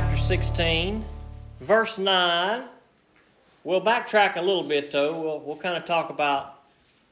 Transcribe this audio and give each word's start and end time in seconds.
chapter 0.00 0.16
16, 0.16 1.04
verse 1.60 1.98
9. 1.98 2.62
We'll 3.64 3.80
backtrack 3.80 4.36
a 4.36 4.40
little 4.40 4.62
bit 4.62 4.92
though. 4.92 5.20
We'll, 5.20 5.40
we'll 5.40 5.56
kind 5.56 5.76
of 5.76 5.84
talk 5.86 6.08
about 6.10 6.62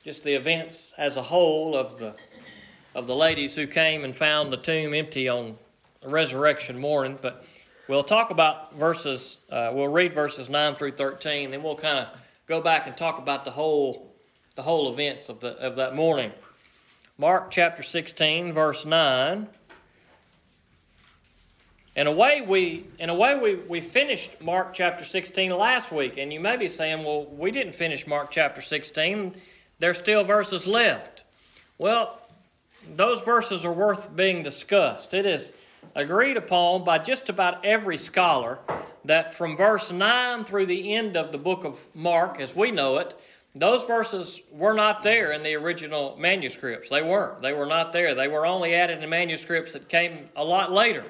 just 0.04 0.22
the 0.22 0.34
events 0.34 0.94
as 0.96 1.16
a 1.16 1.22
whole 1.22 1.76
of 1.76 1.98
the, 1.98 2.14
of 2.94 3.08
the 3.08 3.16
ladies 3.16 3.56
who 3.56 3.66
came 3.66 4.04
and 4.04 4.14
found 4.14 4.52
the 4.52 4.56
tomb 4.56 4.94
empty 4.94 5.28
on 5.28 5.56
resurrection 6.04 6.80
morning. 6.80 7.18
But 7.20 7.44
we'll 7.88 8.04
talk 8.04 8.30
about 8.30 8.76
verses, 8.76 9.38
uh, 9.50 9.72
we'll 9.74 9.88
read 9.88 10.12
verses 10.12 10.48
9 10.48 10.76
through 10.76 10.92
13, 10.92 11.50
then 11.50 11.64
we'll 11.64 11.74
kind 11.74 11.98
of 11.98 12.06
go 12.46 12.60
back 12.60 12.86
and 12.86 12.96
talk 12.96 13.18
about 13.18 13.44
the 13.44 13.50
whole, 13.50 14.14
the 14.54 14.62
whole 14.62 14.92
events 14.92 15.28
of, 15.28 15.40
the, 15.40 15.56
of 15.58 15.74
that 15.74 15.96
morning. 15.96 16.30
Mark 17.18 17.50
chapter 17.50 17.82
16, 17.82 18.52
verse 18.52 18.86
9. 18.86 19.48
In 21.96 22.06
a 22.06 22.12
way, 22.12 22.42
we 22.42 22.84
in 22.98 23.08
a 23.08 23.14
way 23.14 23.38
we, 23.38 23.54
we 23.54 23.80
finished 23.80 24.42
Mark 24.42 24.74
chapter 24.74 25.02
16 25.02 25.50
last 25.56 25.90
week, 25.90 26.18
and 26.18 26.30
you 26.30 26.38
may 26.38 26.58
be 26.58 26.68
saying, 26.68 27.02
well, 27.02 27.24
we 27.24 27.50
didn't 27.50 27.74
finish 27.74 28.06
Mark 28.06 28.30
chapter 28.30 28.60
16. 28.60 29.34
There's 29.78 29.96
still 29.96 30.22
verses 30.22 30.66
left. 30.66 31.24
Well, 31.78 32.20
those 32.94 33.22
verses 33.22 33.64
are 33.64 33.72
worth 33.72 34.14
being 34.14 34.42
discussed. 34.42 35.14
It 35.14 35.24
is 35.24 35.54
agreed 35.94 36.36
upon 36.36 36.84
by 36.84 36.98
just 36.98 37.30
about 37.30 37.64
every 37.64 37.96
scholar 37.96 38.58
that 39.06 39.32
from 39.32 39.56
verse 39.56 39.90
9 39.90 40.44
through 40.44 40.66
the 40.66 40.92
end 40.92 41.16
of 41.16 41.32
the 41.32 41.38
book 41.38 41.64
of 41.64 41.80
Mark, 41.94 42.38
as 42.40 42.54
we 42.54 42.70
know 42.70 42.98
it, 42.98 43.18
those 43.54 43.84
verses 43.84 44.42
were 44.52 44.74
not 44.74 45.02
there 45.02 45.32
in 45.32 45.42
the 45.42 45.54
original 45.54 46.14
manuscripts. 46.18 46.90
They 46.90 47.00
weren't. 47.00 47.40
They 47.40 47.54
were 47.54 47.64
not 47.64 47.94
there. 47.94 48.14
They 48.14 48.28
were 48.28 48.44
only 48.44 48.74
added 48.74 49.02
in 49.02 49.08
manuscripts 49.08 49.72
that 49.72 49.88
came 49.88 50.28
a 50.36 50.44
lot 50.44 50.70
later. 50.70 51.04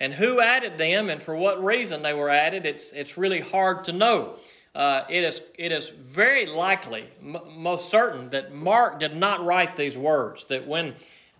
And 0.00 0.14
who 0.14 0.40
added 0.40 0.78
them 0.78 1.10
and 1.10 1.22
for 1.22 1.34
what 1.34 1.62
reason 1.62 2.02
they 2.02 2.14
were 2.14 2.30
added, 2.30 2.64
it's, 2.64 2.92
it's 2.92 3.18
really 3.18 3.40
hard 3.40 3.84
to 3.84 3.92
know. 3.92 4.36
Uh, 4.74 5.04
it, 5.08 5.24
is, 5.24 5.42
it 5.58 5.72
is 5.72 5.88
very 5.88 6.46
likely, 6.46 7.08
m- 7.20 7.38
most 7.56 7.90
certain, 7.90 8.30
that 8.30 8.54
Mark 8.54 9.00
did 9.00 9.16
not 9.16 9.44
write 9.44 9.74
these 9.74 9.98
words. 9.98 10.44
That 10.46 10.68
when 10.68 10.94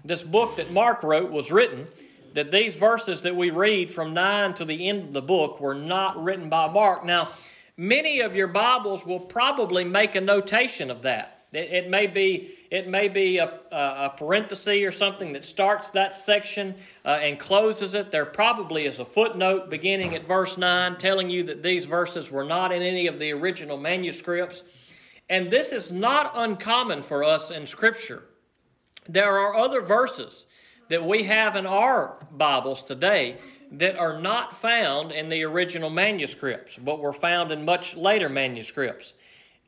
this 0.05 0.23
book 0.23 0.57
that 0.57 0.73
Mark 0.73 1.05
wrote 1.05 1.31
was 1.31 1.53
written, 1.53 1.87
that 2.35 2.51
these 2.51 2.75
verses 2.75 3.23
that 3.23 3.37
we 3.37 3.51
read 3.51 3.93
from 3.93 4.13
9 4.13 4.55
to 4.55 4.65
the 4.65 4.89
end 4.89 5.05
of 5.05 5.13
the 5.13 5.23
book 5.23 5.61
were 5.61 5.75
not 5.75 6.23
written 6.23 6.49
by 6.49 6.69
Mark. 6.69 7.05
Now, 7.05 7.31
many 7.77 8.21
of 8.21 8.35
your 8.35 8.49
Bibles 8.49 9.07
will 9.07 9.21
probably 9.21 9.85
make 9.85 10.17
a 10.17 10.21
notation 10.21 10.91
of 10.91 11.03
that. 11.03 11.45
It, 11.53 11.73
it 11.73 11.91
may 11.91 12.07
be 12.09 12.58
it 12.71 12.89
may 12.89 13.09
be 13.09 13.39
a, 13.39 13.61
a, 13.73 14.13
parenthesis 14.17 14.83
or 14.83 14.91
something 14.91 15.33
that 15.33 15.45
starts 15.45 15.91
that 15.91 16.15
section 16.15 16.75
uh, 17.05 17.19
and 17.23 17.39
closes 17.39 17.95
it. 17.95 18.11
There 18.11 18.27
probably 18.27 18.85
is 18.85 18.99
a 18.99 19.05
footnote 19.05 19.71
beginning 19.71 20.15
at 20.15 20.27
verse 20.27 20.59
9 20.59 20.97
telling 20.99 21.31
you 21.31 21.43
that 21.45 21.63
these 21.63 21.87
verses 21.87 22.31
were 22.31 22.45
not 22.45 22.73
in 22.73 22.83
any 22.83 23.07
of 23.07 23.19
the 23.19 23.33
original 23.33 23.79
manuscripts. 23.79 24.65
And 25.31 25.51
this 25.51 25.73
is 25.73 25.91
not 25.91 26.33
uncommon 26.35 27.03
for 27.03 27.25
us 27.25 27.51
in 27.51 27.67
Scripture. 27.67 28.25
There 29.09 29.39
are 29.39 29.55
other 29.55 29.81
verses 29.81 30.47
that 30.89 31.05
we 31.05 31.25
have 31.25 31.57
in 31.57 31.67
our 31.67 32.17
Bibles 32.31 32.83
today 32.83 33.39
that 33.73 33.99
are 33.99 34.21
not 34.21 34.57
found 34.57 35.13
in 35.13 35.29
the 35.29 35.45
original 35.45 35.91
manuscripts, 35.91 36.79
but 36.79 37.01
were 37.01 37.13
found 37.13 37.53
in 37.53 37.65
much 37.65 37.97
later 37.97 38.29
manuscripts. 38.29 39.15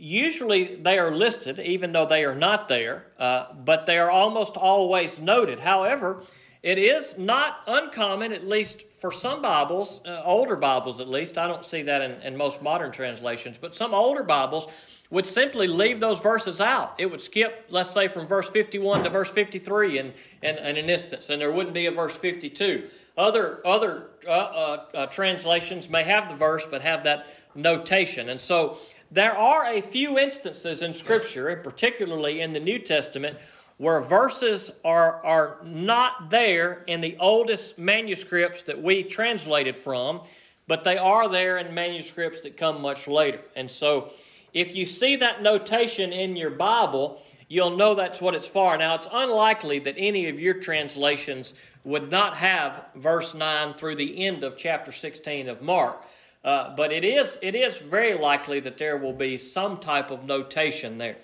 Usually 0.01 0.77
they 0.77 0.98
are 0.98 1.15
listed, 1.15 1.59
even 1.59 1.93
though 1.93 2.06
they 2.06 2.25
are 2.25 2.34
not 2.34 2.69
there, 2.69 3.05
uh, 3.19 3.53
but 3.53 3.84
they 3.84 3.98
are 3.98 4.11
almost 4.11 4.56
always 4.56 5.20
noted. 5.20 5.61
However, 5.61 6.23
it 6.62 6.79
is 6.79 7.19
not 7.19 7.61
uncommon, 7.67 8.33
at 8.33 8.47
least 8.47 8.84
for 8.98 9.11
some 9.11 9.43
Bibles, 9.43 10.01
uh, 10.06 10.23
older 10.25 10.56
Bibles 10.56 11.00
at 11.00 11.09
least, 11.09 11.37
I 11.37 11.47
don't 11.47 11.65
see 11.65 11.83
that 11.83 12.03
in, 12.03 12.12
in 12.22 12.37
most 12.37 12.62
modern 12.62 12.93
translations, 12.93 13.59
but 13.59 13.75
some 13.75 13.94
older 13.94 14.22
Bibles 14.22 14.69
would 15.11 15.27
simply 15.27 15.66
leave 15.66 16.00
those 16.00 16.21
verses 16.21 16.61
out. 16.61 16.94
It 16.99 17.11
would 17.11 17.21
skip, 17.21 17.67
let's 17.69 17.91
say, 17.91 18.09
from 18.09 18.27
verse 18.27 18.49
51 18.49 19.05
to 19.05 19.11
verse 19.11 19.31
53 19.31 19.99
in, 19.99 20.12
in, 20.43 20.56
in 20.56 20.77
an 20.77 20.91
instance, 20.91 21.31
and 21.31 21.41
there 21.41 21.53
wouldn't 21.53 21.75
be 21.75 21.87
a 21.87 21.91
verse 21.91 22.17
52. 22.17 22.88
Other, 23.19 23.67
other 23.67 24.09
uh, 24.27 24.31
uh, 24.31 24.84
uh 24.94 25.06
translations 25.06 25.91
may 25.91 26.05
have 26.05 26.28
the 26.28 26.37
verse, 26.37 26.67
but 26.71 26.82
have 26.82 27.05
that 27.05 27.27
notation. 27.55 28.28
And 28.28 28.41
so 28.41 28.78
there 29.10 29.37
are 29.37 29.66
a 29.66 29.81
few 29.81 30.19
instances 30.19 30.82
in 30.82 30.94
Scripture, 30.94 31.48
and 31.48 31.62
particularly 31.62 32.41
in 32.41 32.53
the 32.53 32.60
New 32.60 32.78
Testament, 32.78 33.37
where 33.76 34.00
verses 34.00 34.71
are, 34.84 35.25
are 35.25 35.56
not 35.65 36.31
there 36.31 36.84
in 36.87 37.00
the 37.00 37.16
oldest 37.19 37.78
manuscripts 37.78 38.62
that 38.65 38.81
we 38.82 39.03
translated 39.03 39.76
from, 39.76 40.20
but 40.69 40.84
they 40.84 40.99
are 40.99 41.28
there 41.28 41.59
in 41.59 41.75
manuscripts 41.75 42.43
that 42.43 42.56
come 42.56 42.81
much 42.82 43.09
later. 43.09 43.41
And 43.56 43.70
so, 43.70 44.12
if 44.53 44.75
you 44.75 44.84
see 44.84 45.16
that 45.16 45.43
notation 45.43 46.12
in 46.12 46.37
your 46.37 46.50
Bible, 46.50 47.22
you'll 47.49 47.76
know 47.76 47.94
that's 47.94 48.20
what 48.20 48.34
it's 48.34 48.47
for. 48.47 48.76
Now, 48.76 48.94
it's 48.94 49.09
unlikely 49.10 49.81
that 49.81 49.94
any 49.97 50.28
of 50.28 50.38
your 50.38 50.54
translations 50.54 51.54
would 51.84 52.10
not 52.10 52.37
have 52.37 52.84
verse 52.94 53.34
9 53.34 53.75
through 53.75 53.97
the 53.97 54.25
end 54.25 54.44
of 54.44 54.56
chapter 54.56 54.93
16 54.93 55.49
of 55.49 55.62
Mark. 55.62 56.04
Uh, 56.45 56.75
but 56.75 56.93
it 56.93 57.05
is, 57.05 57.39
it 57.43 57.55
is 57.55 57.78
very 57.78 58.15
likely 58.15 58.61
that 58.61 58.78
there 58.78 58.97
will 58.97 59.12
be 59.12 59.37
some 59.37 59.78
type 59.78 60.11
of 60.11 60.25
notation 60.25 60.99
there. 60.99 61.17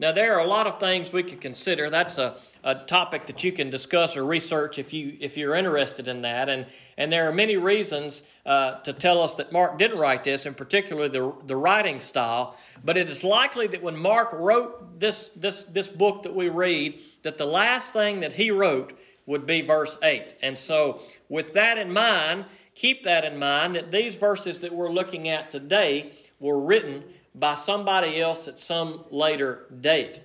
Now, 0.00 0.12
there 0.12 0.36
are 0.36 0.40
a 0.40 0.46
lot 0.46 0.68
of 0.68 0.78
things 0.78 1.12
we 1.12 1.24
could 1.24 1.40
consider. 1.40 1.90
That's 1.90 2.18
a, 2.18 2.36
a 2.62 2.76
topic 2.76 3.26
that 3.26 3.42
you 3.42 3.50
can 3.50 3.68
discuss 3.68 4.16
or 4.16 4.24
research 4.24 4.78
if, 4.78 4.92
you, 4.92 5.16
if 5.18 5.36
you're 5.36 5.56
interested 5.56 6.06
in 6.06 6.22
that. 6.22 6.48
And, 6.48 6.66
and 6.96 7.10
there 7.10 7.28
are 7.28 7.32
many 7.32 7.56
reasons 7.56 8.22
uh, 8.46 8.78
to 8.82 8.92
tell 8.92 9.20
us 9.20 9.34
that 9.34 9.50
Mark 9.50 9.76
didn't 9.76 9.98
write 9.98 10.22
this, 10.22 10.46
in 10.46 10.54
particular 10.54 11.08
the, 11.08 11.34
the 11.46 11.56
writing 11.56 11.98
style. 11.98 12.56
But 12.84 12.96
it 12.96 13.10
is 13.10 13.24
likely 13.24 13.66
that 13.68 13.82
when 13.82 13.96
Mark 13.96 14.32
wrote 14.32 15.00
this, 15.00 15.30
this, 15.34 15.64
this 15.64 15.88
book 15.88 16.22
that 16.22 16.34
we 16.34 16.48
read, 16.48 17.00
that 17.22 17.36
the 17.36 17.46
last 17.46 17.92
thing 17.92 18.20
that 18.20 18.34
he 18.34 18.52
wrote 18.52 18.96
would 19.26 19.46
be 19.46 19.62
verse 19.62 19.98
8. 20.00 20.36
And 20.42 20.56
so, 20.56 21.00
with 21.28 21.54
that 21.54 21.76
in 21.76 21.92
mind, 21.92 22.44
keep 22.78 23.02
that 23.02 23.24
in 23.24 23.36
mind 23.36 23.74
that 23.74 23.90
these 23.90 24.14
verses 24.14 24.60
that 24.60 24.72
we're 24.72 24.90
looking 24.90 25.28
at 25.28 25.50
today 25.50 26.12
were 26.38 26.60
written 26.60 27.02
by 27.34 27.56
somebody 27.56 28.20
else 28.20 28.46
at 28.46 28.56
some 28.56 29.04
later 29.10 29.66
date. 29.80 30.20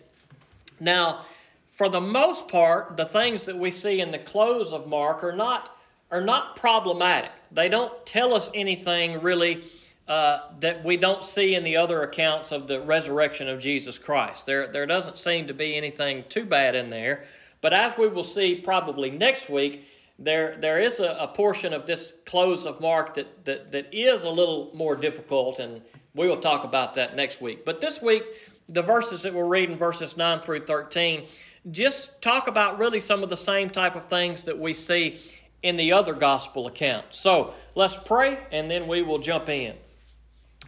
Now, 0.80 1.26
for 1.68 1.90
the 1.90 2.00
most 2.00 2.48
part, 2.48 2.96
the 2.96 3.06
things 3.06 3.46
that 3.46 3.58
we 3.58 3.72
see 3.72 4.00
in 4.00 4.12
the 4.12 4.20
close 4.20 4.72
of 4.72 4.88
Mark 4.88 5.24
are 5.24 5.36
not, 5.36 5.76
are 6.12 6.22
not 6.22 6.56
problematic. 6.56 7.32
They 7.52 7.70
don't 7.70 8.06
tell 8.06 8.36
us 8.36 8.52
anything 8.54 9.22
really 9.22 9.64
uh, 10.08 10.42
that 10.60 10.84
we 10.86 10.96
don't 10.96 11.24
see 11.24 11.56
in 11.56 11.64
the 11.64 11.78
other 11.78 12.04
accounts 12.04 12.52
of 12.52 12.68
the 12.68 12.82
resurrection 12.82 13.50
of 13.50 13.60
Jesus 13.60 13.98
Christ. 13.98 14.46
There, 14.46 14.68
there 14.68 14.86
doesn't 14.86 15.18
seem 15.18 15.48
to 15.48 15.56
be 15.56 15.76
anything 15.76 16.24
too 16.30 16.46
bad 16.46 16.76
in 16.76 16.92
there. 16.92 17.24
But 17.62 17.74
as 17.74 17.98
we 17.98 18.08
will 18.08 18.24
see 18.24 18.54
probably 18.54 19.10
next 19.10 19.50
week, 19.50 19.88
there, 20.24 20.58
there 20.60 20.80
is 20.80 21.00
a, 21.00 21.18
a, 21.20 21.28
portion 21.28 21.74
of 21.74 21.86
this 21.86 22.14
close 22.26 22.66
of 22.66 22.80
Mark 22.82 23.14
that, 23.16 23.46
that, 23.46 23.72
that 23.72 23.94
is 23.94 24.24
a 24.24 24.30
little 24.30 24.72
more 24.74 24.96
difficult, 24.96 25.60
and 25.60 25.82
we 26.16 26.28
will 26.28 26.38
talk 26.38 26.64
about 26.64 26.96
that 26.96 27.16
next 27.16 27.42
week. 27.42 27.66
But 27.66 27.82
this 27.82 28.02
week, 28.02 28.24
the 28.68 28.82
verses 28.82 29.22
that 29.24 29.34
we're 29.34 29.46
reading, 29.46 29.78
verses 29.78 30.16
9 30.16 30.40
through 30.40 30.66
13, 30.66 31.26
just 31.72 32.22
talk 32.22 32.48
about 32.48 32.78
really 32.78 33.00
some 33.00 33.24
of 33.24 33.30
the 33.30 33.38
same 33.38 33.70
type 33.70 33.96
of 33.96 34.06
things 34.06 34.44
that 34.44 34.58
we 34.58 34.74
see 34.74 35.20
in 35.62 35.78
the 35.78 35.94
other 35.94 36.14
gospel 36.14 36.68
accounts. 36.68 37.20
So 37.20 37.54
let's 37.76 37.96
pray, 37.96 38.40
and 38.52 38.70
then 38.70 38.88
we 38.88 39.02
will 39.02 39.20
jump 39.20 39.50
in. 39.50 39.76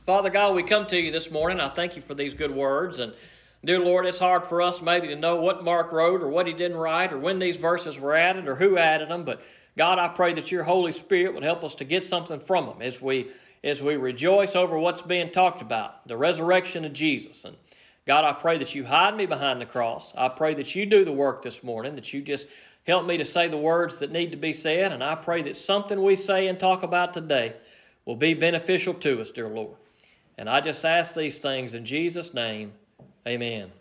Father 0.06 0.30
God, 0.30 0.56
we 0.56 0.64
come 0.64 0.86
to 0.88 1.00
you 1.00 1.12
this 1.12 1.32
morning. 1.32 1.60
I 1.60 1.70
thank 1.70 1.96
you 1.96 2.02
for 2.02 2.14
these 2.14 2.34
good 2.34 2.52
words 2.52 3.00
and 3.00 3.14
Dear 3.66 3.80
Lord, 3.80 4.06
it's 4.06 4.20
hard 4.20 4.46
for 4.46 4.62
us 4.62 4.80
maybe 4.80 5.08
to 5.08 5.16
know 5.16 5.38
what 5.38 5.64
Mark 5.64 5.92
wrote 5.92 6.22
or 6.22 6.28
what 6.28 6.46
he 6.46 6.54
didn't 6.54 6.78
write 6.78 7.12
or 7.12 7.18
when 7.18 7.40
these 7.40 7.58
verses 7.58 7.98
were 7.98 8.16
added 8.16 8.48
or 8.48 8.56
who 8.56 8.78
added 8.78 9.10
them, 9.10 9.24
but 9.24 9.42
God, 9.76 9.98
I 9.98 10.08
pray 10.08 10.34
that 10.34 10.52
your 10.52 10.64
Holy 10.64 10.92
Spirit 10.92 11.34
would 11.34 11.42
help 11.44 11.64
us 11.64 11.74
to 11.76 11.84
get 11.84 12.04
something 12.04 12.40
from 12.40 12.68
them 12.68 12.82
as 12.82 13.02
we 13.02 13.32
as 13.64 13.82
we 13.82 13.96
rejoice 13.96 14.56
over 14.56 14.78
what's 14.78 15.02
being 15.02 15.32
talked 15.32 15.64
about, 15.64 16.08
the 16.08 16.16
resurrection 16.16 16.86
of 16.86 16.94
Jesus. 16.94 17.44
And 17.44 17.58
God, 18.06 18.24
I 18.24 18.34
pray 18.34 18.60
that 18.60 18.76
you 18.76 18.86
hide 18.86 19.16
me 19.16 19.26
behind 19.26 19.60
the 19.60 19.66
cross. 19.66 20.14
I 20.16 20.30
pray 20.30 20.54
that 20.54 20.76
you 20.76 20.86
do 20.86 21.04
the 21.04 21.12
work 21.12 21.42
this 21.42 21.64
morning, 21.64 21.96
that 21.96 22.14
you 22.14 22.22
just 22.22 22.48
help 22.86 23.08
me 23.08 23.18
to 23.18 23.26
say 23.26 23.48
the 23.48 23.58
words 23.58 23.98
that 23.98 24.12
need 24.12 24.30
to 24.30 24.38
be 24.38 24.54
said, 24.54 24.92
and 24.92 25.04
I 25.04 25.16
pray 25.16 25.42
that 25.42 25.58
something 25.58 26.04
we 26.04 26.16
say 26.16 26.48
and 26.48 26.60
talk 26.60 26.84
about 26.84 27.16
today 27.16 27.56
will 28.06 28.16
be 28.16 28.36
beneficial 28.36 28.94
to 28.94 29.20
us, 29.20 29.32
dear 29.32 29.50
Lord. 29.50 29.78
And 30.38 30.48
I 30.48 30.62
just 30.62 30.86
ask 30.86 31.16
these 31.16 31.40
things 31.40 31.74
in 31.74 31.84
Jesus' 31.84 32.32
name. 32.32 32.74
Amen. 33.28 33.72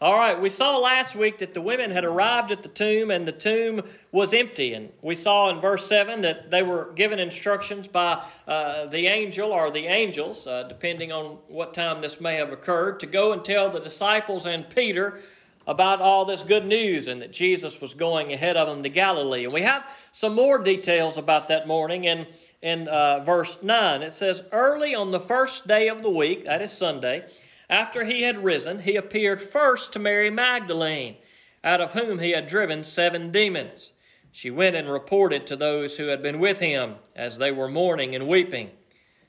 All 0.00 0.14
right, 0.14 0.40
we 0.40 0.48
saw 0.48 0.78
last 0.78 1.14
week 1.14 1.38
that 1.38 1.52
the 1.52 1.60
women 1.60 1.90
had 1.90 2.04
arrived 2.04 2.50
at 2.50 2.62
the 2.62 2.68
tomb 2.68 3.10
and 3.10 3.28
the 3.28 3.32
tomb 3.32 3.82
was 4.10 4.32
empty. 4.32 4.72
And 4.72 4.92
we 5.02 5.14
saw 5.14 5.50
in 5.50 5.60
verse 5.60 5.86
7 5.86 6.22
that 6.22 6.50
they 6.50 6.62
were 6.62 6.90
given 6.96 7.18
instructions 7.18 7.86
by 7.86 8.24
uh, 8.48 8.86
the 8.86 9.06
angel 9.08 9.52
or 9.52 9.70
the 9.70 9.86
angels, 9.86 10.46
uh, 10.46 10.64
depending 10.64 11.12
on 11.12 11.38
what 11.48 11.74
time 11.74 12.00
this 12.00 12.20
may 12.20 12.36
have 12.36 12.50
occurred, 12.50 12.98
to 13.00 13.06
go 13.06 13.32
and 13.32 13.44
tell 13.44 13.68
the 13.68 13.78
disciples 13.78 14.46
and 14.46 14.68
Peter 14.70 15.20
about 15.66 16.00
all 16.00 16.24
this 16.24 16.42
good 16.42 16.66
news 16.66 17.06
and 17.06 17.20
that 17.22 17.32
Jesus 17.32 17.80
was 17.80 17.94
going 17.94 18.32
ahead 18.32 18.56
of 18.56 18.68
them 18.68 18.82
to 18.82 18.88
Galilee. 18.88 19.44
And 19.44 19.52
we 19.52 19.62
have 19.62 19.84
some 20.10 20.34
more 20.34 20.58
details 20.58 21.16
about 21.16 21.48
that 21.48 21.68
morning 21.68 22.04
in, 22.04 22.26
in 22.62 22.88
uh, 22.88 23.20
verse 23.20 23.58
9. 23.62 24.02
It 24.02 24.12
says, 24.12 24.42
Early 24.50 24.94
on 24.94 25.10
the 25.10 25.20
first 25.20 25.68
day 25.68 25.88
of 25.88 26.02
the 26.02 26.10
week, 26.10 26.46
that 26.46 26.62
is 26.62 26.72
Sunday, 26.72 27.26
after 27.72 28.04
he 28.04 28.20
had 28.20 28.44
risen, 28.44 28.80
he 28.80 28.96
appeared 28.96 29.40
first 29.40 29.94
to 29.94 29.98
Mary 29.98 30.28
Magdalene, 30.28 31.16
out 31.64 31.80
of 31.80 31.92
whom 31.92 32.18
he 32.18 32.32
had 32.32 32.46
driven 32.46 32.84
seven 32.84 33.32
demons. 33.32 33.92
She 34.30 34.50
went 34.50 34.76
and 34.76 34.92
reported 34.92 35.46
to 35.46 35.56
those 35.56 35.96
who 35.96 36.08
had 36.08 36.20
been 36.20 36.38
with 36.38 36.60
him, 36.60 36.96
as 37.16 37.38
they 37.38 37.50
were 37.50 37.68
mourning 37.68 38.14
and 38.14 38.28
weeping. 38.28 38.72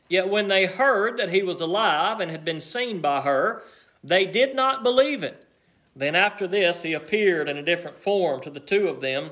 Yet 0.10 0.28
when 0.28 0.50
they 0.50 0.66
heard 0.66 1.16
that 1.16 1.31
he 1.31 1.42
was 1.42 1.62
alive 1.62 2.19
and 2.19 2.30
had 2.30 2.44
been 2.44 2.60
seen 2.60 3.00
by 3.00 3.22
her, 3.22 3.63
they 4.04 4.25
did 4.25 4.54
not 4.54 4.84
believe 4.84 5.24
it. 5.24 5.48
Then 5.96 6.13
after 6.13 6.46
this, 6.46 6.84
he 6.84 6.92
appeared 6.92 7.48
in 7.48 7.56
a 7.56 7.63
different 7.63 7.98
form 7.98 8.42
to 8.42 8.50
the 8.50 8.60
two 8.60 8.89
of 8.89 9.00
them, 9.00 9.31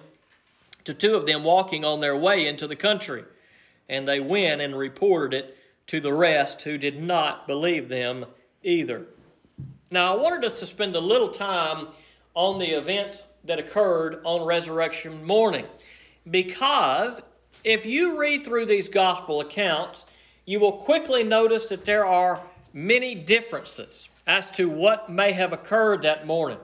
to 0.86 0.94
two 0.94 1.16
of 1.16 1.26
them 1.26 1.44
walking 1.44 1.84
on 1.84 2.00
their 2.00 2.16
way 2.16 2.48
into 2.48 2.66
the 2.66 2.78
country. 2.78 3.26
And 3.90 4.08
they 4.08 4.22
went 4.22 4.62
and 4.62 4.78
reported 4.78 5.38
it 5.38 5.58
to 5.88 6.00
the 6.00 6.14
rest 6.14 6.62
who 6.62 6.78
did 6.78 7.04
not 7.04 7.46
believe 7.46 7.90
them 7.90 8.26
either. 8.64 9.06
Now, 9.90 10.16
I 10.16 10.22
wanted 10.22 10.46
us 10.46 10.60
to 10.60 10.66
spend 10.66 10.96
a 10.96 11.00
little 11.00 11.30
time 11.30 11.88
on 12.34 12.60
the 12.60 12.78
events 12.78 13.24
that 13.44 13.60
occurred 13.60 14.22
on 14.24 14.46
resurrection 14.46 15.24
morning 15.24 15.66
because 16.30 17.22
if 17.64 17.86
you 17.86 18.20
read 18.20 18.46
through 18.46 18.66
these 18.66 18.88
gospel 18.88 19.42
accounts, 19.42 20.06
you 20.46 20.60
will 20.60 20.74
quickly 20.74 21.24
notice 21.24 21.68
that 21.70 21.86
there 21.86 22.06
are 22.06 22.42
many 22.74 23.16
differences 23.16 24.10
as 24.26 24.50
to 24.52 24.70
what 24.70 25.10
may 25.10 25.32
have 25.32 25.54
occurred 25.54 26.04
that 26.04 26.26
morning. 26.26 26.60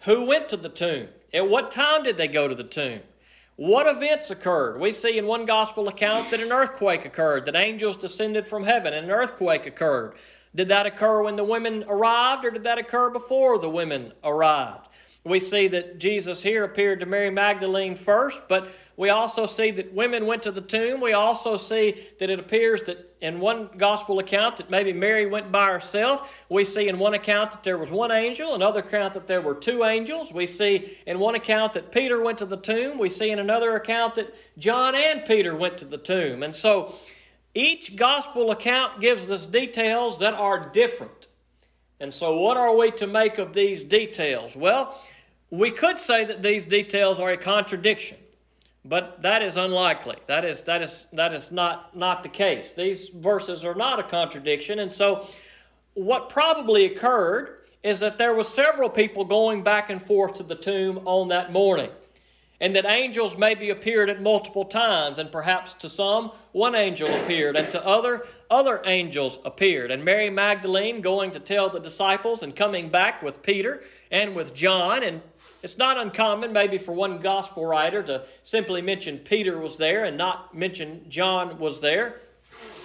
Who 0.00 0.26
went 0.26 0.48
to 0.48 0.56
the 0.56 0.68
tomb? 0.68 1.08
At 1.34 1.48
what 1.48 1.70
time 1.70 2.02
did 2.02 2.16
they 2.16 2.28
go 2.28 2.48
to 2.48 2.54
the 2.54 2.64
tomb? 2.64 3.00
What 3.56 3.86
events 3.86 4.30
occurred? 4.30 4.80
We 4.80 4.92
see 4.92 5.18
in 5.18 5.26
one 5.26 5.44
gospel 5.44 5.86
account 5.88 6.30
that 6.30 6.40
an 6.40 6.50
earthquake 6.50 7.04
occurred, 7.04 7.44
that 7.44 7.54
angels 7.54 7.98
descended 7.98 8.46
from 8.46 8.64
heaven, 8.64 8.94
and 8.94 9.04
an 9.04 9.10
earthquake 9.10 9.66
occurred. 9.66 10.14
Did 10.54 10.68
that 10.68 10.86
occur 10.86 11.22
when 11.22 11.36
the 11.36 11.44
women 11.44 11.84
arrived, 11.88 12.44
or 12.44 12.50
did 12.50 12.64
that 12.64 12.78
occur 12.78 13.10
before 13.10 13.58
the 13.58 13.70
women 13.70 14.12
arrived? 14.24 14.88
We 15.22 15.38
see 15.38 15.68
that 15.68 15.98
Jesus 15.98 16.42
here 16.42 16.64
appeared 16.64 17.00
to 17.00 17.06
Mary 17.06 17.28
Magdalene 17.28 17.94
first, 17.94 18.40
but 18.48 18.70
we 18.96 19.10
also 19.10 19.44
see 19.44 19.70
that 19.72 19.92
women 19.92 20.24
went 20.24 20.42
to 20.44 20.50
the 20.50 20.62
tomb. 20.62 20.98
We 20.98 21.12
also 21.12 21.58
see 21.58 21.94
that 22.18 22.30
it 22.30 22.38
appears 22.38 22.82
that 22.84 23.14
in 23.20 23.38
one 23.38 23.68
gospel 23.76 24.18
account 24.18 24.56
that 24.56 24.70
maybe 24.70 24.94
Mary 24.94 25.26
went 25.26 25.52
by 25.52 25.66
herself. 25.66 26.42
We 26.48 26.64
see 26.64 26.88
in 26.88 26.98
one 26.98 27.12
account 27.12 27.50
that 27.50 27.62
there 27.62 27.76
was 27.76 27.90
one 27.90 28.10
angel, 28.10 28.54
another 28.54 28.80
account 28.80 29.12
that 29.12 29.26
there 29.26 29.42
were 29.42 29.54
two 29.54 29.84
angels. 29.84 30.32
We 30.32 30.46
see 30.46 30.96
in 31.06 31.18
one 31.18 31.34
account 31.34 31.74
that 31.74 31.92
Peter 31.92 32.22
went 32.22 32.38
to 32.38 32.46
the 32.46 32.56
tomb. 32.56 32.98
We 32.98 33.10
see 33.10 33.30
in 33.30 33.38
another 33.38 33.76
account 33.76 34.14
that 34.14 34.34
John 34.58 34.94
and 34.94 35.26
Peter 35.26 35.54
went 35.54 35.76
to 35.78 35.84
the 35.84 35.98
tomb. 35.98 36.42
And 36.42 36.56
so 36.56 36.94
each 37.54 37.96
gospel 37.96 38.50
account 38.50 39.00
gives 39.00 39.30
us 39.30 39.46
details 39.46 40.18
that 40.20 40.34
are 40.34 40.70
different. 40.70 41.26
And 41.98 42.14
so, 42.14 42.36
what 42.36 42.56
are 42.56 42.74
we 42.74 42.90
to 42.92 43.06
make 43.06 43.38
of 43.38 43.52
these 43.52 43.84
details? 43.84 44.56
Well, 44.56 44.98
we 45.50 45.70
could 45.70 45.98
say 45.98 46.24
that 46.24 46.42
these 46.42 46.64
details 46.64 47.18
are 47.20 47.30
a 47.30 47.36
contradiction, 47.36 48.16
but 48.84 49.20
that 49.22 49.42
is 49.42 49.56
unlikely. 49.56 50.16
That 50.26 50.44
is, 50.44 50.64
that 50.64 50.80
is, 50.80 51.06
that 51.12 51.34
is 51.34 51.50
not, 51.50 51.96
not 51.96 52.22
the 52.22 52.28
case. 52.28 52.72
These 52.72 53.08
verses 53.08 53.64
are 53.64 53.74
not 53.74 53.98
a 53.98 54.04
contradiction. 54.04 54.78
And 54.78 54.90
so, 54.90 55.26
what 55.94 56.28
probably 56.28 56.86
occurred 56.86 57.58
is 57.82 58.00
that 58.00 58.16
there 58.16 58.34
were 58.34 58.44
several 58.44 58.88
people 58.88 59.24
going 59.24 59.62
back 59.62 59.90
and 59.90 60.00
forth 60.00 60.34
to 60.34 60.42
the 60.42 60.54
tomb 60.54 61.00
on 61.04 61.28
that 61.28 61.52
morning 61.52 61.90
and 62.60 62.76
that 62.76 62.84
angels 62.84 63.36
maybe 63.36 63.70
appeared 63.70 64.10
at 64.10 64.20
multiple 64.20 64.64
times 64.64 65.18
and 65.18 65.32
perhaps 65.32 65.72
to 65.72 65.88
some 65.88 66.30
one 66.52 66.74
angel 66.74 67.08
appeared 67.08 67.56
and 67.56 67.70
to 67.70 67.84
other 67.86 68.26
other 68.50 68.82
angels 68.84 69.38
appeared. 69.44 69.90
And 69.90 70.04
mary 70.04 70.30
magdalene 70.30 71.00
going 71.00 71.30
to 71.32 71.40
tell 71.40 71.70
the 71.70 71.80
disciples 71.80 72.42
and 72.42 72.54
coming 72.54 72.88
back 72.88 73.22
with 73.22 73.42
peter 73.42 73.82
and 74.10 74.34
with 74.34 74.54
john 74.54 75.02
and 75.02 75.22
it's 75.62 75.78
not 75.78 75.98
uncommon 75.98 76.52
maybe 76.52 76.78
for 76.78 76.92
one 76.92 77.18
gospel 77.18 77.64
writer 77.64 78.02
to 78.02 78.24
simply 78.42 78.82
mention 78.82 79.18
peter 79.18 79.58
was 79.58 79.76
there 79.76 80.04
and 80.04 80.16
not 80.16 80.54
mention 80.54 81.04
john 81.08 81.58
was 81.58 81.80
there. 81.80 82.20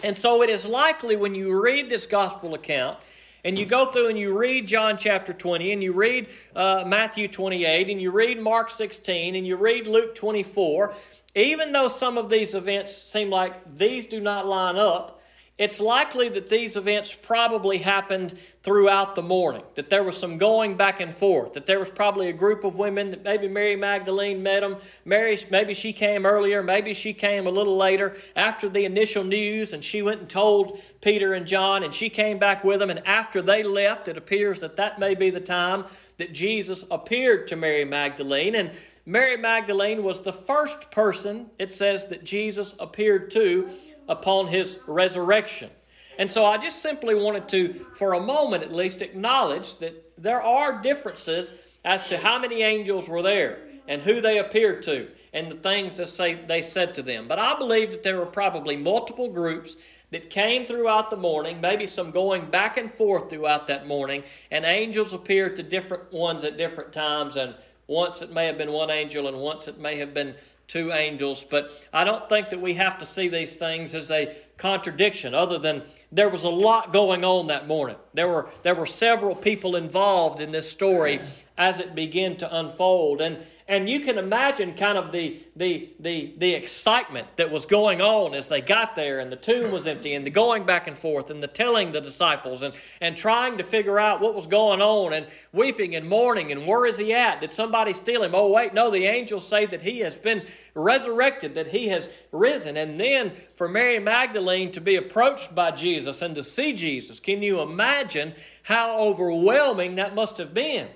And 0.03 0.15
so 0.15 0.43
it 0.43 0.49
is 0.49 0.65
likely 0.65 1.15
when 1.15 1.33
you 1.33 1.59
read 1.59 1.89
this 1.89 2.05
gospel 2.05 2.53
account 2.53 2.99
and 3.45 3.59
you 3.59 3.65
go 3.65 3.91
through 3.91 4.09
and 4.09 4.17
you 4.17 4.37
read 4.37 4.67
John 4.67 4.97
chapter 4.97 5.31
20, 5.31 5.71
and 5.71 5.83
you 5.83 5.93
read 5.93 6.27
uh, 6.55 6.83
Matthew 6.85 7.27
28, 7.27 7.91
and 7.91 8.01
you 8.01 8.11
read 8.11 8.41
Mark 8.41 8.71
16, 8.71 9.35
and 9.35 9.45
you 9.45 9.55
read 9.55 9.85
Luke 9.85 10.15
24, 10.15 10.93
even 11.35 11.71
though 11.71 11.87
some 11.87 12.17
of 12.17 12.27
these 12.27 12.55
events 12.55 12.91
seem 12.97 13.29
like 13.29 13.75
these 13.77 14.07
do 14.07 14.19
not 14.19 14.47
line 14.47 14.77
up, 14.77 15.14
it's 15.57 15.79
likely 15.79 16.27
that 16.27 16.49
these 16.49 16.75
events 16.75 17.17
probably 17.21 17.77
happened 17.77 18.37
throughout 18.61 19.15
the 19.15 19.21
morning, 19.21 19.63
that 19.75 19.89
there 19.89 20.03
was 20.03 20.17
some 20.17 20.37
going 20.37 20.75
back 20.75 20.99
and 20.99 21.15
forth, 21.15 21.53
that 21.53 21.65
there 21.65 21.79
was 21.79 21.89
probably 21.89 22.27
a 22.27 22.33
group 22.33 22.65
of 22.65 22.77
women 22.77 23.09
that 23.11 23.23
maybe 23.23 23.47
Mary 23.47 23.77
Magdalene 23.77 24.43
met 24.43 24.59
them. 24.59 24.75
Mary, 25.05 25.39
maybe 25.49 25.73
she 25.73 25.93
came 25.93 26.25
earlier, 26.25 26.61
maybe 26.61 26.93
she 26.93 27.13
came 27.13 27.47
a 27.47 27.49
little 27.49 27.77
later 27.77 28.17
after 28.35 28.67
the 28.67 28.83
initial 28.83 29.23
news, 29.23 29.71
and 29.71 29.81
she 29.81 30.01
went 30.01 30.19
and 30.19 30.29
told 30.29 30.81
Peter 30.99 31.33
and 31.33 31.47
John, 31.47 31.83
and 31.83 31.93
she 31.93 32.09
came 32.09 32.37
back 32.37 32.65
with 32.65 32.79
them. 32.79 32.89
And 32.89 33.07
after 33.07 33.41
they 33.41 33.63
left, 33.63 34.09
it 34.09 34.17
appears 34.17 34.59
that 34.59 34.75
that 34.75 34.99
may 34.99 35.15
be 35.15 35.29
the 35.29 35.39
time 35.39 35.85
that 36.17 36.33
Jesus 36.33 36.83
appeared 36.91 37.47
to 37.47 37.55
Mary 37.55 37.85
Magdalene. 37.85 38.55
And 38.55 38.71
Mary 39.05 39.37
Magdalene 39.37 40.03
was 40.03 40.21
the 40.21 40.33
first 40.33 40.91
person, 40.91 41.51
it 41.59 41.71
says, 41.71 42.07
that 42.07 42.25
Jesus 42.25 42.75
appeared 42.77 43.31
to 43.31 43.69
upon 44.07 44.47
his 44.47 44.79
resurrection. 44.87 45.69
And 46.17 46.31
so 46.31 46.45
I 46.45 46.57
just 46.57 46.81
simply 46.81 47.15
wanted 47.15 47.49
to, 47.49 47.85
for 47.95 48.13
a 48.13 48.21
moment 48.21 48.63
at 48.63 48.73
least, 48.73 49.01
acknowledge 49.01 49.77
that 49.77 50.21
there 50.21 50.41
are 50.41 50.81
differences 50.81 51.53
as 51.83 52.07
to 52.09 52.17
how 52.17 52.39
many 52.39 52.63
angels 52.63 53.07
were 53.07 53.21
there 53.21 53.59
and 53.87 54.01
who 54.01 54.21
they 54.21 54.39
appeared 54.39 54.81
to 54.83 55.09
and 55.33 55.51
the 55.51 55.55
things 55.55 55.97
that 55.97 56.07
say 56.07 56.33
they 56.33 56.61
said 56.61 56.93
to 56.93 57.01
them. 57.01 57.27
But 57.27 57.39
I 57.39 57.57
believe 57.57 57.91
that 57.91 58.03
there 58.03 58.17
were 58.17 58.25
probably 58.25 58.77
multiple 58.77 59.29
groups 59.29 59.75
that 60.11 60.29
came 60.29 60.65
throughout 60.65 61.09
the 61.09 61.17
morning, 61.17 61.59
maybe 61.59 61.85
some 61.85 62.11
going 62.11 62.45
back 62.45 62.77
and 62.77 62.91
forth 62.91 63.29
throughout 63.29 63.67
that 63.67 63.85
morning, 63.85 64.23
and 64.49 64.63
angels 64.63 65.11
appeared 65.11 65.57
to 65.57 65.63
different 65.63 66.13
ones 66.13 66.43
at 66.43 66.57
different 66.57 66.93
times, 66.93 67.35
and 67.35 67.53
once 67.87 68.21
it 68.21 68.31
may 68.31 68.45
have 68.45 68.57
been 68.57 68.71
one 68.71 68.89
angel, 68.89 69.27
and 69.27 69.37
once 69.37 69.67
it 69.67 69.77
may 69.77 69.97
have 69.97 70.13
been 70.13 70.35
two 70.67 70.91
angels. 70.91 71.43
But 71.43 71.71
I 71.93 72.03
don't 72.03 72.27
think 72.29 72.49
that 72.49 72.61
we 72.61 72.73
have 72.75 72.97
to 72.99 73.05
see 73.05 73.27
these 73.27 73.55
things 73.55 73.93
as 73.95 74.11
a 74.11 74.35
contradiction, 74.57 75.33
other 75.33 75.57
than 75.57 75.81
there 76.11 76.29
was 76.29 76.43
a 76.43 76.49
lot 76.49 76.93
going 76.93 77.25
on 77.25 77.47
that 77.47 77.67
morning. 77.67 77.97
There 78.13 78.29
were, 78.29 78.49
there 78.63 78.75
were 78.75 78.85
several 78.85 79.35
people 79.35 79.75
involved 79.75 80.39
in 80.41 80.51
this 80.51 80.69
story 80.69 81.19
as 81.57 81.79
it 81.79 81.93
began 81.93 82.37
to 82.37 82.57
unfold. 82.57 83.21
And 83.21 83.37
and 83.67 83.89
you 83.89 84.01
can 84.01 84.19
imagine 84.19 84.75
kind 84.75 84.95
of 84.95 85.11
the, 85.11 85.41
the, 85.55 85.89
the, 85.99 86.35
the 86.37 86.53
excitement 86.53 87.27
that 87.37 87.49
was 87.49 87.65
going 87.65 87.99
on 87.99 88.35
as 88.35 88.47
they 88.47 88.61
got 88.61 88.93
there 88.93 89.19
and 89.19 89.31
the 89.31 89.35
tomb 89.35 89.71
was 89.71 89.87
empty 89.87 90.13
and 90.13 90.23
the 90.23 90.29
going 90.29 90.67
back 90.67 90.85
and 90.85 90.95
forth 90.95 91.31
and 91.31 91.41
the 91.41 91.47
telling 91.47 91.89
the 91.89 91.99
disciples 91.99 92.61
and, 92.61 92.75
and 93.01 93.17
trying 93.17 93.57
to 93.57 93.63
figure 93.63 93.97
out 93.97 94.21
what 94.21 94.35
was 94.35 94.45
going 94.45 94.83
on 94.83 95.13
and 95.13 95.25
weeping 95.51 95.95
and 95.95 96.07
mourning 96.07 96.51
and 96.51 96.67
where 96.67 96.85
is 96.85 96.97
he 96.97 97.11
at? 97.11 97.39
Did 97.39 97.51
somebody 97.51 97.93
steal 97.93 98.21
him? 98.21 98.35
Oh, 98.35 98.51
wait, 98.51 98.75
no, 98.75 98.91
the 98.91 99.05
angels 99.05 99.47
say 99.47 99.65
that 99.65 99.81
he 99.81 99.99
has 100.01 100.15
been 100.15 100.45
resurrected, 100.75 101.55
that 101.55 101.69
he 101.69 101.87
has 101.87 102.07
risen. 102.31 102.77
And 102.77 102.99
then 102.99 103.31
for 103.55 103.67
Mary 103.67 103.97
Magdalene 103.97 104.69
to 104.73 104.81
be 104.81 104.95
approached 104.95 105.55
by 105.55 105.71
Jesus 105.71 106.21
and 106.21 106.35
to 106.35 106.43
see 106.43 106.73
Jesus, 106.73 107.19
can 107.19 107.41
you 107.41 107.61
imagine 107.61 108.35
how 108.61 108.99
overwhelming 108.99 109.95
that 109.95 110.13
must 110.13 110.37
have 110.37 110.53
been? 110.53 110.89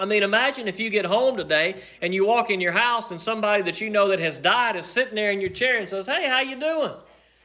I 0.00 0.06
mean, 0.06 0.22
imagine 0.22 0.66
if 0.66 0.80
you 0.80 0.88
get 0.90 1.04
home 1.04 1.36
today 1.36 1.80
and 2.00 2.14
you 2.14 2.26
walk 2.26 2.50
in 2.50 2.60
your 2.60 2.72
house 2.72 3.10
and 3.10 3.20
somebody 3.20 3.62
that 3.64 3.80
you 3.80 3.90
know 3.90 4.08
that 4.08 4.18
has 4.18 4.40
died 4.40 4.76
is 4.76 4.86
sitting 4.86 5.14
there 5.14 5.30
in 5.30 5.40
your 5.40 5.50
chair 5.50 5.78
and 5.78 5.88
says, 5.88 6.06
"Hey, 6.06 6.26
how 6.26 6.40
you 6.40 6.58
doing?" 6.58 6.92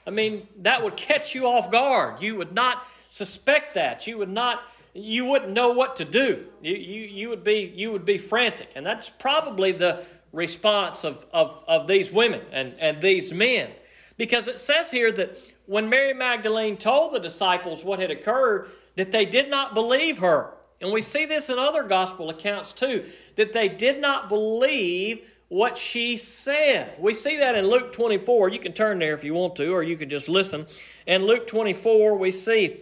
I 0.08 0.12
mean, 0.12 0.48
that 0.62 0.84
would 0.84 0.96
catch 0.96 1.36
you 1.36 1.48
off 1.48 1.70
guard. 1.70 2.22
You 2.22 2.38
would 2.38 2.54
not 2.54 2.88
suspect 3.10 3.74
that. 3.74 4.08
You 4.08 4.18
would 4.18 4.30
not 4.30 4.64
you 4.94 5.26
wouldn't 5.26 5.52
know 5.52 5.72
what 5.72 5.98
to 5.98 6.06
do. 6.06 6.46
You, 6.62 6.76
you, 6.76 7.02
you 7.02 7.30
would 7.30 7.44
be 7.44 7.74
you 7.76 7.92
would 7.92 8.06
be 8.06 8.18
frantic. 8.18 8.70
And 8.76 8.86
that's 8.86 9.10
probably 9.10 9.74
the 9.74 10.06
response 10.32 11.04
of, 11.04 11.26
of, 11.34 11.64
of 11.68 11.88
these 11.88 12.12
women 12.12 12.42
and, 12.52 12.74
and 12.80 13.02
these 13.02 13.34
men. 13.34 13.72
Because 14.18 14.48
it 14.48 14.60
says 14.60 14.92
here 14.92 15.12
that 15.12 15.38
when 15.66 15.90
Mary 15.90 16.14
Magdalene 16.14 16.78
told 16.78 17.14
the 17.14 17.20
disciples 17.20 17.84
what 17.84 18.00
had 18.00 18.12
occurred, 18.12 18.70
that 18.96 19.12
they 19.12 19.26
did 19.26 19.50
not 19.50 19.74
believe 19.74 20.20
her. 20.20 20.55
And 20.82 20.92
we 20.92 21.02
see 21.02 21.26
this 21.26 21.50
in 21.50 21.58
other 21.58 21.84
gospel 21.84 22.30
accounts 22.30 22.74
too, 22.74 23.06
that 23.36 23.54
they 23.54 23.70
did 23.70 24.02
not 24.02 24.30
believe 24.30 25.26
what 25.48 25.78
she 25.78 26.18
said. 26.18 26.96
We 27.00 27.14
see 27.14 27.38
that 27.38 27.56
in 27.56 27.68
Luke 27.68 27.92
24. 27.92 28.50
You 28.50 28.60
can 28.60 28.74
turn 28.74 29.00
there 29.00 29.14
if 29.14 29.24
you 29.24 29.34
want 29.34 29.56
to, 29.58 29.72
or 29.72 29.84
you 29.84 29.96
can 29.96 30.10
just 30.10 30.28
listen. 30.28 30.66
In 31.08 31.26
Luke 31.26 31.48
24, 31.48 32.18
we 32.18 32.32
see 32.32 32.82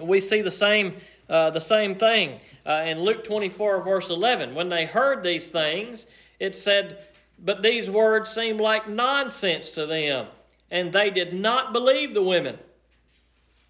we 0.00 0.18
see 0.18 0.40
the 0.40 0.50
same 0.50 0.96
uh, 1.28 1.50
the 1.50 1.60
same 1.60 1.94
thing. 1.94 2.40
Uh, 2.66 2.84
in 2.86 3.00
Luke 3.00 3.24
24, 3.24 3.82
verse 3.82 4.10
11, 4.10 4.54
when 4.54 4.68
they 4.68 4.84
heard 4.86 5.22
these 5.22 5.48
things, 5.48 6.06
it 6.38 6.54
said, 6.54 7.06
But 7.38 7.62
these 7.62 7.90
words 7.90 8.30
seemed 8.30 8.60
like 8.60 8.88
nonsense 8.88 9.70
to 9.72 9.86
them, 9.86 10.26
and 10.70 10.92
they 10.92 11.10
did 11.10 11.32
not 11.32 11.72
believe 11.72 12.12
the 12.12 12.22
women. 12.22 12.58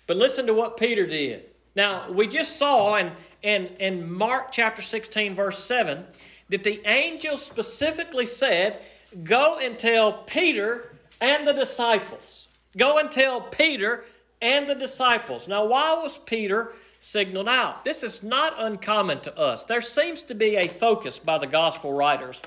But 0.07 0.17
listen 0.17 0.47
to 0.47 0.55
what 0.55 0.77
Peter 0.77 1.07
did. 1.07 1.45
Now, 1.77 2.11
we 2.11 2.27
just 2.27 2.57
saw 2.57 2.97
in, 2.97 3.13
in, 3.45 3.67
in 3.79 4.11
Mark 4.11 4.51
chapter 4.51 4.81
16, 4.81 5.35
verse 5.35 5.63
7, 5.63 6.05
that 6.49 6.65
the 6.65 6.81
angel 6.87 7.37
specifically 7.37 8.27
said, 8.27 8.81
Go 9.23 9.59
and 9.59 9.79
tell 9.79 10.13
Peter 10.13 10.97
and 11.21 11.47
the 11.47 11.53
disciples. 11.53 12.49
Go 12.77 12.99
and 12.99 13.11
tell 13.11 13.43
Peter 13.43 14.07
and 14.41 14.67
the 14.67 14.75
disciples. 14.75 15.47
Now, 15.47 15.67
why 15.67 15.93
was 16.03 16.19
Peter 16.19 16.73
signaled 16.99 17.49
out? 17.49 17.85
This 17.85 18.03
is 18.03 18.23
not 18.23 18.55
uncommon 18.59 19.21
to 19.21 19.39
us. 19.39 19.65
There 19.65 19.83
seems 19.83 20.23
to 20.25 20.35
be 20.35 20.57
a 20.57 20.67
focus 20.67 21.19
by 21.19 21.39
the 21.39 21.47
gospel 21.47 21.93
writers 21.93 22.43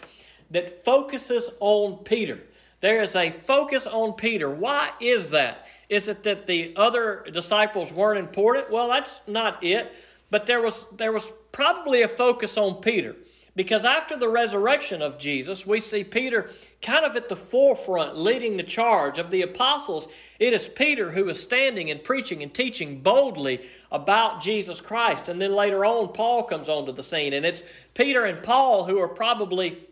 that 0.50 0.84
focuses 0.84 1.50
on 1.60 2.04
Peter. 2.04 2.40
There 2.80 3.02
is 3.02 3.16
a 3.16 3.30
focus 3.30 3.88
on 3.88 4.14
Peter. 4.14 4.50
Why 4.50 4.92
is 5.00 5.32
that? 5.32 5.68
Is 5.90 6.08
it 6.08 6.24
that 6.24 6.48
the 6.48 6.74
other 6.76 7.26
disciples 7.32 7.92
weren't 7.92 8.20
important? 8.20 8.70
Well, 8.72 8.90
that's 8.90 9.22
not 9.26 9.64
it. 9.64 9.96
But 10.30 10.46
there 10.46 10.62
was, 10.62 10.86
there 10.96 11.12
was 11.12 11.32
probably 11.52 12.02
a 12.02 12.08
focus 12.08 12.58
on 12.58 12.76
Peter. 12.76 13.16
Because 13.58 13.86
after 13.86 14.16
the 14.16 14.30
resurrection 14.30 15.02
of 15.02 15.18
Jesus, 15.18 15.66
we 15.66 15.80
see 15.80 16.04
Peter 16.04 16.52
kind 16.80 17.04
of 17.04 17.16
at 17.16 17.28
the 17.28 17.36
forefront 17.36 18.16
leading 18.16 18.56
the 18.56 18.62
charge 18.62 19.18
of 19.18 19.32
the 19.32 19.42
apostles. 19.42 20.08
It 20.40 20.54
is 20.54 20.70
Peter 20.70 21.10
who 21.10 21.28
is 21.28 21.42
standing 21.42 21.90
and 21.90 22.04
preaching 22.04 22.44
and 22.44 22.54
teaching 22.54 23.02
boldly 23.02 23.68
about 23.92 24.42
Jesus 24.42 24.80
Christ. 24.80 25.28
And 25.28 25.42
then 25.42 25.54
later 25.54 25.86
on, 25.86 26.10
Paul 26.10 26.44
comes 26.44 26.70
onto 26.70 26.92
the 26.92 27.02
scene. 27.02 27.34
And 27.34 27.48
it's 27.48 27.64
Peter 27.96 28.26
and 28.26 28.44
Paul 28.44 28.84
who 28.84 29.00
are 29.00 29.08
probably 29.08 29.88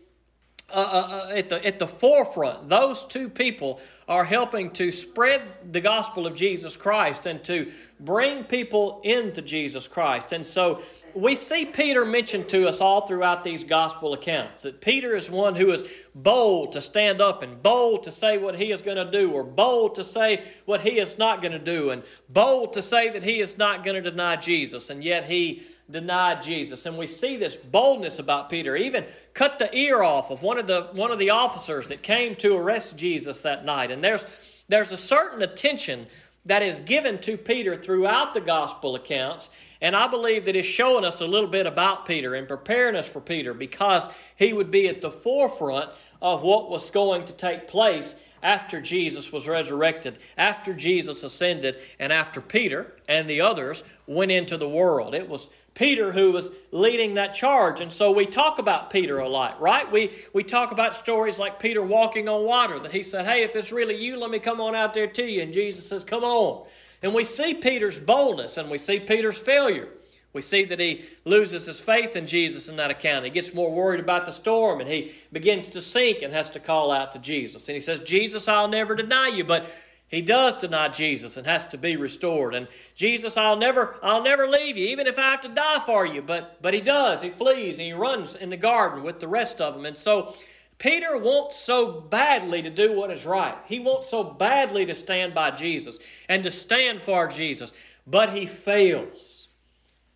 uh, 0.68 0.78
uh, 0.78 1.28
uh, 1.28 1.36
at, 1.36 1.48
the, 1.48 1.64
at 1.64 1.78
the 1.78 1.86
forefront. 1.86 2.68
Those 2.68 3.04
two 3.04 3.28
people 3.28 3.80
are 4.08 4.24
helping 4.24 4.72
to 4.72 4.90
spread 4.90 5.42
the 5.70 5.80
gospel 5.80 6.26
of 6.26 6.34
Jesus 6.34 6.76
Christ 6.76 7.24
and 7.26 7.42
to 7.44 7.70
bring 8.00 8.42
people 8.42 9.00
into 9.04 9.42
Jesus 9.42 9.86
Christ. 9.86 10.32
And 10.32 10.44
so 10.44 10.82
we 11.14 11.36
see 11.36 11.66
Peter 11.66 12.04
mentioned 12.04 12.48
to 12.48 12.66
us 12.66 12.80
all 12.80 13.06
throughout 13.06 13.44
these 13.44 13.62
gospel 13.62 14.12
accounts 14.12 14.64
that 14.64 14.80
Peter 14.80 15.14
is 15.14 15.30
one 15.30 15.54
who 15.54 15.70
is 15.70 15.84
bold 16.16 16.72
to 16.72 16.80
stand 16.80 17.20
up 17.20 17.42
and 17.42 17.62
bold 17.62 18.02
to 18.02 18.10
say 18.10 18.36
what 18.36 18.58
he 18.58 18.72
is 18.72 18.82
going 18.82 18.96
to 18.96 19.08
do, 19.08 19.30
or 19.30 19.44
bold 19.44 19.94
to 19.94 20.02
say 20.02 20.42
what 20.64 20.80
he 20.80 20.98
is 20.98 21.16
not 21.16 21.40
going 21.40 21.52
to 21.52 21.60
do, 21.60 21.90
and 21.90 22.02
bold 22.28 22.72
to 22.72 22.82
say 22.82 23.08
that 23.10 23.22
he 23.22 23.38
is 23.38 23.56
not 23.56 23.84
going 23.84 24.02
to 24.02 24.10
deny 24.10 24.34
Jesus. 24.34 24.90
And 24.90 25.04
yet 25.04 25.26
he 25.26 25.62
denied 25.90 26.42
Jesus. 26.42 26.86
And 26.86 26.98
we 26.98 27.06
see 27.06 27.36
this 27.36 27.56
boldness 27.56 28.18
about 28.18 28.50
Peter. 28.50 28.76
Even 28.76 29.04
cut 29.34 29.58
the 29.58 29.74
ear 29.76 30.02
off 30.02 30.30
of 30.30 30.42
one 30.42 30.58
of 30.58 30.66
the 30.66 30.88
one 30.92 31.10
of 31.10 31.18
the 31.18 31.30
officers 31.30 31.88
that 31.88 32.02
came 32.02 32.34
to 32.36 32.56
arrest 32.56 32.96
Jesus 32.96 33.42
that 33.42 33.64
night. 33.64 33.90
And 33.90 34.02
there's 34.02 34.26
there's 34.68 34.92
a 34.92 34.96
certain 34.96 35.42
attention 35.42 36.06
that 36.44 36.62
is 36.62 36.80
given 36.80 37.18
to 37.20 37.36
Peter 37.36 37.76
throughout 37.76 38.34
the 38.34 38.40
gospel 38.40 38.94
accounts. 38.94 39.50
And 39.80 39.94
I 39.94 40.06
believe 40.06 40.44
that 40.46 40.56
is 40.56 40.64
showing 40.64 41.04
us 41.04 41.20
a 41.20 41.26
little 41.26 41.48
bit 41.48 41.66
about 41.66 42.06
Peter 42.06 42.34
and 42.34 42.48
preparing 42.48 42.96
us 42.96 43.08
for 43.08 43.20
Peter 43.20 43.52
because 43.52 44.08
he 44.36 44.52
would 44.52 44.70
be 44.70 44.88
at 44.88 45.02
the 45.02 45.10
forefront 45.10 45.90
of 46.22 46.42
what 46.42 46.70
was 46.70 46.90
going 46.90 47.24
to 47.26 47.32
take 47.32 47.68
place 47.68 48.14
after 48.42 48.80
Jesus 48.80 49.32
was 49.32 49.48
resurrected, 49.48 50.18
after 50.38 50.72
Jesus 50.72 51.24
ascended, 51.24 51.78
and 51.98 52.12
after 52.12 52.40
Peter 52.40 52.94
and 53.08 53.28
the 53.28 53.40
others 53.40 53.82
went 54.06 54.30
into 54.30 54.56
the 54.56 54.68
world. 54.68 55.14
It 55.14 55.28
was 55.28 55.50
Peter 55.76 56.10
who 56.10 56.32
was 56.32 56.50
leading 56.72 57.14
that 57.14 57.34
charge. 57.34 57.80
And 57.80 57.92
so 57.92 58.10
we 58.10 58.26
talk 58.26 58.58
about 58.58 58.90
Peter 58.90 59.18
a 59.18 59.28
lot, 59.28 59.60
right? 59.60 59.90
We, 59.92 60.10
we 60.32 60.42
talk 60.42 60.72
about 60.72 60.94
stories 60.94 61.38
like 61.38 61.60
Peter 61.60 61.82
walking 61.82 62.28
on 62.28 62.44
water, 62.46 62.78
that 62.80 62.92
he 62.92 63.02
said, 63.02 63.26
Hey, 63.26 63.44
if 63.44 63.54
it's 63.54 63.70
really 63.70 63.94
you, 63.94 64.18
let 64.18 64.30
me 64.30 64.38
come 64.38 64.60
on 64.60 64.74
out 64.74 64.94
there 64.94 65.06
to 65.06 65.22
you. 65.22 65.42
And 65.42 65.52
Jesus 65.52 65.86
says, 65.86 66.02
Come 66.02 66.24
on. 66.24 66.66
And 67.02 67.14
we 67.14 67.24
see 67.24 67.54
Peter's 67.54 67.98
boldness 67.98 68.56
and 68.56 68.70
we 68.70 68.78
see 68.78 68.98
Peter's 68.98 69.38
failure. 69.38 69.88
We 70.32 70.42
see 70.42 70.64
that 70.64 70.80
he 70.80 71.04
loses 71.24 71.66
his 71.66 71.80
faith 71.80 72.16
in 72.16 72.26
Jesus 72.26 72.68
in 72.68 72.76
that 72.76 72.90
account. 72.90 73.24
He 73.24 73.30
gets 73.30 73.54
more 73.54 73.72
worried 73.72 74.00
about 74.00 74.26
the 74.26 74.32
storm 74.32 74.80
and 74.80 74.90
he 74.90 75.12
begins 75.32 75.70
to 75.70 75.80
sink 75.80 76.20
and 76.22 76.32
has 76.32 76.50
to 76.50 76.60
call 76.60 76.90
out 76.90 77.12
to 77.12 77.18
Jesus. 77.18 77.68
And 77.68 77.74
he 77.74 77.80
says, 77.80 78.00
Jesus, 78.00 78.48
I'll 78.48 78.68
never 78.68 78.94
deny 78.94 79.28
you. 79.28 79.44
But 79.44 79.70
he 80.08 80.22
does 80.22 80.54
deny 80.54 80.88
Jesus 80.88 81.36
and 81.36 81.46
has 81.46 81.66
to 81.68 81.78
be 81.78 81.96
restored. 81.96 82.54
And 82.54 82.68
Jesus, 82.94 83.36
I'll 83.36 83.56
never, 83.56 83.96
I'll 84.02 84.22
never 84.22 84.46
leave 84.46 84.76
you, 84.76 84.86
even 84.86 85.06
if 85.06 85.18
I 85.18 85.30
have 85.32 85.40
to 85.40 85.48
die 85.48 85.80
for 85.80 86.06
you. 86.06 86.22
But 86.22 86.62
but 86.62 86.74
he 86.74 86.80
does. 86.80 87.22
He 87.22 87.30
flees 87.30 87.78
and 87.78 87.86
he 87.86 87.92
runs 87.92 88.34
in 88.34 88.50
the 88.50 88.56
garden 88.56 89.02
with 89.02 89.18
the 89.18 89.28
rest 89.28 89.60
of 89.60 89.74
them. 89.74 89.84
And 89.84 89.96
so 89.96 90.34
Peter 90.78 91.16
wants 91.16 91.56
so 91.56 92.00
badly 92.00 92.62
to 92.62 92.70
do 92.70 92.92
what 92.92 93.10
is 93.10 93.24
right. 93.24 93.56
He 93.66 93.80
wants 93.80 94.08
so 94.08 94.22
badly 94.22 94.84
to 94.86 94.94
stand 94.94 95.34
by 95.34 95.50
Jesus 95.50 95.98
and 96.28 96.44
to 96.44 96.50
stand 96.50 97.02
for 97.02 97.26
Jesus, 97.26 97.72
but 98.06 98.30
he 98.30 98.46
fails. 98.46 99.48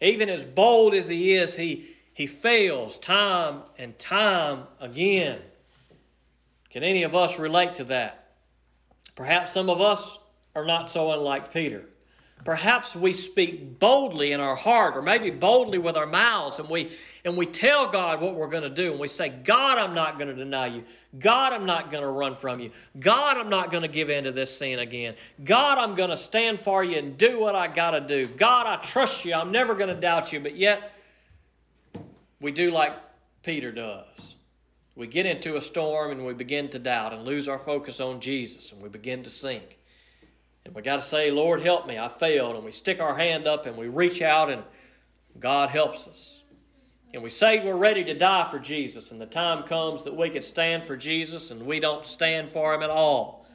Even 0.00 0.28
as 0.28 0.44
bold 0.44 0.94
as 0.94 1.08
he 1.08 1.32
is, 1.32 1.56
he, 1.56 1.86
he 2.12 2.26
fails 2.26 2.98
time 2.98 3.62
and 3.78 3.98
time 3.98 4.64
again. 4.80 5.40
Can 6.70 6.82
any 6.82 7.02
of 7.02 7.14
us 7.14 7.38
relate 7.38 7.74
to 7.76 7.84
that? 7.84 8.19
Perhaps 9.20 9.52
some 9.52 9.68
of 9.68 9.82
us 9.82 10.18
are 10.56 10.64
not 10.64 10.88
so 10.88 11.12
unlike 11.12 11.52
Peter. 11.52 11.84
Perhaps 12.42 12.96
we 12.96 13.12
speak 13.12 13.78
boldly 13.78 14.32
in 14.32 14.40
our 14.40 14.56
heart, 14.56 14.96
or 14.96 15.02
maybe 15.02 15.28
boldly 15.28 15.76
with 15.76 15.94
our 15.94 16.06
mouths, 16.06 16.58
and 16.58 16.70
we 16.70 16.90
and 17.26 17.36
we 17.36 17.44
tell 17.44 17.86
God 17.86 18.22
what 18.22 18.34
we're 18.34 18.48
going 18.48 18.62
to 18.62 18.70
do, 18.70 18.92
and 18.92 18.98
we 18.98 19.08
say, 19.08 19.28
God, 19.28 19.76
I'm 19.76 19.94
not 19.94 20.16
going 20.16 20.28
to 20.28 20.34
deny 20.34 20.68
you. 20.68 20.84
God, 21.18 21.52
I'm 21.52 21.66
not 21.66 21.90
going 21.90 22.02
to 22.02 22.08
run 22.08 22.34
from 22.34 22.60
you. 22.60 22.70
God, 22.98 23.36
I'm 23.36 23.50
not 23.50 23.70
going 23.70 23.82
to 23.82 23.88
give 23.88 24.08
in 24.08 24.24
to 24.24 24.32
this 24.32 24.56
sin 24.56 24.78
again. 24.78 25.16
God, 25.44 25.76
I'm 25.76 25.94
going 25.94 26.08
to 26.08 26.16
stand 26.16 26.58
for 26.58 26.82
you 26.82 26.96
and 26.96 27.18
do 27.18 27.38
what 27.38 27.54
I 27.54 27.68
got 27.68 27.90
to 27.90 28.00
do. 28.00 28.26
God, 28.26 28.66
I 28.66 28.76
trust 28.76 29.26
you. 29.26 29.34
I'm 29.34 29.52
never 29.52 29.74
going 29.74 29.94
to 29.94 30.00
doubt 30.00 30.32
you. 30.32 30.40
But 30.40 30.56
yet, 30.56 30.92
we 32.40 32.52
do 32.52 32.70
like 32.70 32.94
Peter 33.42 33.70
does. 33.70 34.36
We 35.00 35.06
get 35.06 35.24
into 35.24 35.56
a 35.56 35.62
storm 35.62 36.10
and 36.10 36.26
we 36.26 36.34
begin 36.34 36.68
to 36.68 36.78
doubt 36.78 37.14
and 37.14 37.24
lose 37.24 37.48
our 37.48 37.58
focus 37.58 38.00
on 38.00 38.20
Jesus 38.20 38.70
and 38.70 38.82
we 38.82 38.90
begin 38.90 39.22
to 39.22 39.30
sink. 39.30 39.78
And 40.66 40.74
we 40.74 40.82
got 40.82 40.96
to 40.96 41.02
say, 41.02 41.30
Lord, 41.30 41.62
help 41.62 41.86
me. 41.86 41.98
I 41.98 42.10
failed. 42.10 42.54
And 42.54 42.66
we 42.66 42.70
stick 42.70 43.00
our 43.00 43.16
hand 43.16 43.46
up 43.46 43.64
and 43.64 43.78
we 43.78 43.88
reach 43.88 44.20
out 44.20 44.50
and 44.50 44.62
God 45.38 45.70
helps 45.70 46.06
us. 46.06 46.42
And 47.14 47.22
we 47.22 47.30
say 47.30 47.64
we're 47.64 47.78
ready 47.78 48.04
to 48.04 48.12
die 48.12 48.46
for 48.50 48.58
Jesus, 48.58 49.10
and 49.10 49.18
the 49.18 49.24
time 49.24 49.62
comes 49.62 50.04
that 50.04 50.14
we 50.14 50.28
could 50.28 50.44
stand 50.44 50.86
for 50.86 50.98
Jesus 50.98 51.50
and 51.50 51.64
we 51.64 51.80
don't 51.80 52.04
stand 52.04 52.50
for 52.50 52.74
Him 52.74 52.82
at 52.82 52.90
all. 52.90 53.46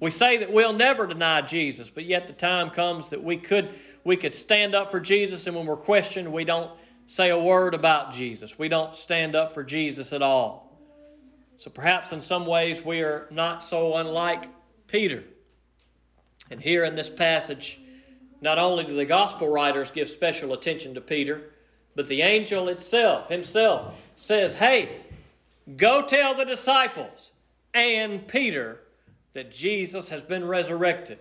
We 0.00 0.10
say 0.10 0.36
that 0.38 0.52
we'll 0.52 0.72
never 0.72 1.06
deny 1.06 1.42
Jesus, 1.42 1.90
but 1.90 2.06
yet 2.06 2.26
the 2.26 2.32
time 2.32 2.70
comes 2.70 3.10
that 3.10 3.22
we 3.22 3.36
could 3.36 3.70
we 4.02 4.16
could 4.16 4.34
stand 4.34 4.74
up 4.74 4.90
for 4.90 4.98
Jesus, 4.98 5.46
and 5.46 5.56
when 5.56 5.64
we're 5.64 5.76
questioned, 5.76 6.32
we 6.32 6.42
don't 6.42 6.72
say 7.06 7.30
a 7.30 7.38
word 7.38 7.74
about 7.74 8.12
Jesus. 8.12 8.58
We 8.58 8.68
don't 8.68 8.96
stand 8.96 9.36
up 9.36 9.52
for 9.54 9.62
Jesus 9.62 10.12
at 10.12 10.22
all. 10.22 10.67
So 11.58 11.70
perhaps 11.70 12.12
in 12.12 12.20
some 12.20 12.46
ways 12.46 12.84
we 12.84 13.00
are 13.00 13.26
not 13.30 13.62
so 13.62 13.96
unlike 13.96 14.48
Peter. 14.86 15.24
And 16.50 16.60
here 16.60 16.84
in 16.84 16.94
this 16.94 17.10
passage, 17.10 17.80
not 18.40 18.58
only 18.58 18.84
do 18.84 18.94
the 18.94 19.04
gospel 19.04 19.48
writers 19.48 19.90
give 19.90 20.08
special 20.08 20.52
attention 20.52 20.94
to 20.94 21.00
Peter, 21.00 21.50
but 21.96 22.06
the 22.06 22.22
angel 22.22 22.68
itself, 22.68 23.28
himself, 23.28 23.94
says, 24.14 24.54
Hey, 24.54 25.00
go 25.76 26.02
tell 26.06 26.34
the 26.34 26.44
disciples 26.44 27.32
and 27.74 28.26
Peter 28.28 28.80
that 29.34 29.50
Jesus 29.50 30.08
has 30.10 30.22
been 30.22 30.44
resurrected. 30.44 31.18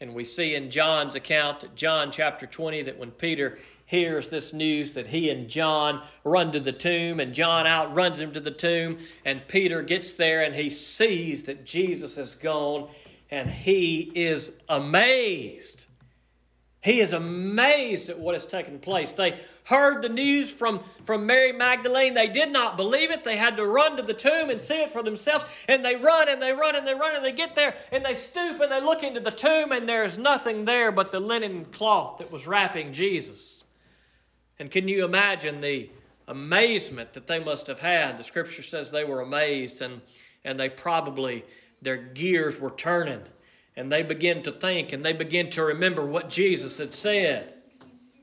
And 0.00 0.14
we 0.14 0.24
see 0.24 0.54
in 0.54 0.70
John's 0.70 1.16
account, 1.16 1.74
John 1.74 2.12
chapter 2.12 2.46
20, 2.46 2.82
that 2.82 2.98
when 2.98 3.10
Peter 3.10 3.58
hears 3.86 4.28
this 4.28 4.52
news 4.52 4.92
that 4.92 5.06
he 5.06 5.30
and 5.30 5.48
John 5.48 6.02
run 6.24 6.52
to 6.52 6.60
the 6.60 6.72
tomb, 6.72 7.20
and 7.20 7.32
John 7.32 7.66
outruns 7.66 8.20
him 8.20 8.32
to 8.32 8.40
the 8.40 8.50
tomb, 8.50 8.98
and 9.24 9.46
Peter 9.48 9.80
gets 9.80 10.12
there 10.12 10.42
and 10.42 10.54
he 10.54 10.68
sees 10.68 11.44
that 11.44 11.64
Jesus 11.64 12.18
is 12.18 12.34
gone, 12.34 12.88
and 13.30 13.48
he 13.48 14.10
is 14.14 14.52
amazed. 14.68 15.86
He 16.86 17.00
is 17.00 17.12
amazed 17.12 18.10
at 18.10 18.18
what 18.20 18.36
has 18.36 18.46
taken 18.46 18.78
place. 18.78 19.12
They 19.12 19.40
heard 19.64 20.02
the 20.02 20.08
news 20.08 20.52
from, 20.52 20.78
from 21.04 21.26
Mary 21.26 21.50
Magdalene. 21.50 22.14
They 22.14 22.28
did 22.28 22.52
not 22.52 22.76
believe 22.76 23.10
it. 23.10 23.24
They 23.24 23.36
had 23.36 23.56
to 23.56 23.66
run 23.66 23.96
to 23.96 24.04
the 24.04 24.14
tomb 24.14 24.50
and 24.50 24.60
see 24.60 24.82
it 24.82 24.92
for 24.92 25.02
themselves. 25.02 25.44
And 25.66 25.84
they 25.84 25.96
run 25.96 26.28
and 26.28 26.40
they 26.40 26.52
run 26.52 26.76
and 26.76 26.86
they 26.86 26.94
run 26.94 27.16
and 27.16 27.24
they 27.24 27.32
get 27.32 27.56
there 27.56 27.74
and 27.90 28.04
they 28.04 28.14
stoop 28.14 28.60
and 28.60 28.70
they 28.70 28.80
look 28.80 29.02
into 29.02 29.18
the 29.18 29.32
tomb 29.32 29.72
and 29.72 29.88
there's 29.88 30.16
nothing 30.16 30.64
there 30.64 30.92
but 30.92 31.10
the 31.10 31.18
linen 31.18 31.64
cloth 31.64 32.18
that 32.18 32.30
was 32.30 32.46
wrapping 32.46 32.92
Jesus. 32.92 33.64
And 34.58 34.70
can 34.70 34.88
you 34.88 35.04
imagine 35.04 35.60
the 35.60 35.90
amazement 36.28 37.12
that 37.12 37.26
they 37.26 37.38
must 37.38 37.66
have 37.66 37.80
had? 37.80 38.18
The 38.18 38.24
scripture 38.24 38.62
says 38.62 38.90
they 38.90 39.04
were 39.04 39.20
amazed 39.20 39.82
and, 39.82 40.00
and 40.44 40.58
they 40.58 40.68
probably, 40.68 41.44
their 41.82 41.96
gears 41.96 42.58
were 42.58 42.70
turning. 42.70 43.22
And 43.76 43.92
they 43.92 44.02
begin 44.02 44.42
to 44.44 44.52
think 44.52 44.92
and 44.92 45.04
they 45.04 45.12
begin 45.12 45.50
to 45.50 45.62
remember 45.62 46.04
what 46.06 46.30
Jesus 46.30 46.78
had 46.78 46.94
said. 46.94 47.52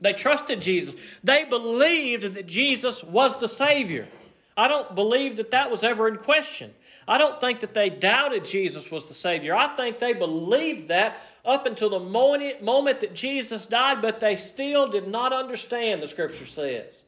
They 0.00 0.12
trusted 0.12 0.60
Jesus. 0.60 0.96
They 1.22 1.44
believed 1.44 2.34
that 2.34 2.46
Jesus 2.46 3.04
was 3.04 3.38
the 3.38 3.48
Savior. 3.48 4.08
I 4.56 4.68
don't 4.68 4.94
believe 4.94 5.36
that 5.36 5.52
that 5.52 5.70
was 5.70 5.82
ever 5.82 6.08
in 6.08 6.16
question. 6.16 6.74
I 7.06 7.18
don't 7.18 7.40
think 7.40 7.60
that 7.60 7.74
they 7.74 7.90
doubted 7.90 8.44
Jesus 8.44 8.90
was 8.90 9.06
the 9.06 9.14
Savior. 9.14 9.54
I 9.54 9.68
think 9.76 9.98
they 9.98 10.12
believed 10.12 10.88
that 10.88 11.20
up 11.44 11.66
until 11.66 11.90
the 11.90 12.00
moment, 12.00 13.00
that 13.00 13.14
Jesus 13.14 13.66
died, 13.66 14.00
but 14.00 14.20
they 14.20 14.36
still 14.36 14.86
did 14.88 15.06
not 15.06 15.32
understand, 15.32 16.02
the 16.02 16.08
Scripture 16.08 16.46
says. 16.46 17.02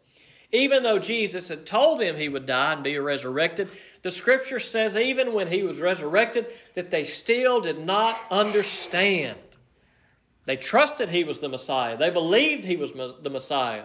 Even 0.53 0.83
though 0.83 0.99
Jesus 0.99 1.49
had 1.49 1.67
told 1.67 2.01
them 2.01 2.17
he 2.17 2.29
would 2.29 2.47
die 2.47 2.75
and 2.75 2.85
be 2.85 2.99
resurrected, 2.99 3.69
the 4.03 4.11
Scripture 4.11 4.59
says 4.59 4.97
even 4.97 5.33
when 5.33 5.49
he 5.49 5.63
was 5.63 5.81
resurrected, 5.81 6.47
that 6.75 6.91
they 6.91 7.03
still 7.03 7.61
did 7.61 7.85
not 7.85 8.17
understand. 8.31 9.39
They 10.45 10.57
trusted 10.57 11.11
he 11.11 11.25
was 11.25 11.41
the 11.41 11.49
Messiah. 11.49 11.97
They 11.97 12.11
believed 12.11 12.65
he 12.65 12.77
was 12.77 12.93
the 12.93 13.31
Messiah. 13.31 13.85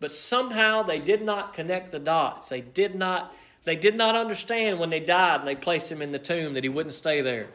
But 0.00 0.12
somehow 0.12 0.82
they 0.82 0.98
did 0.98 1.22
not 1.22 1.52
connect 1.52 1.92
the 1.92 1.98
dots. 1.98 2.48
They 2.48 2.62
did 2.62 2.94
not 2.94 3.34
they 3.64 3.76
did 3.76 3.96
not 3.96 4.16
understand 4.16 4.78
when 4.78 4.90
they 4.90 5.00
died 5.00 5.40
and 5.40 5.48
they 5.48 5.54
placed 5.54 5.90
him 5.90 6.02
in 6.02 6.10
the 6.10 6.18
tomb 6.18 6.54
that 6.54 6.64
he 6.64 6.68
wouldn't 6.68 6.94
stay 6.94 7.20
there. 7.20 7.48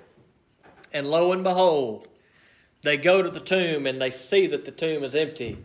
And 0.94 1.06
lo 1.08 1.32
and 1.34 1.44
behold, 1.44 2.08
they 2.82 2.98
go 2.98 3.22
to 3.22 3.30
the 3.30 3.40
tomb 3.40 3.86
and 3.86 4.02
they 4.02 4.10
see 4.10 4.48
that 4.48 4.66
the 4.66 4.72
tomb 4.72 5.04
is 5.04 5.16
empty. 5.16 5.58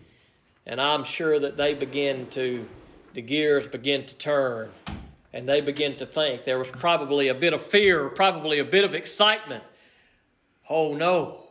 And 0.66 0.80
I'm 0.80 1.04
sure 1.04 1.38
that 1.38 1.56
they 1.56 1.74
begin 1.74 2.28
to, 2.30 2.68
the 3.14 3.22
gears 3.22 3.66
begin 3.66 4.04
to 4.06 4.14
turn. 4.16 4.70
And 5.32 5.48
they 5.48 5.60
begin 5.60 5.96
to 5.96 6.06
think. 6.06 6.44
There 6.44 6.58
was 6.58 6.70
probably 6.70 7.28
a 7.28 7.34
bit 7.34 7.54
of 7.54 7.62
fear, 7.62 8.08
probably 8.10 8.58
a 8.58 8.64
bit 8.64 8.84
of 8.84 8.94
excitement. 8.94 9.64
Oh 10.68 10.94
no. 10.94 11.44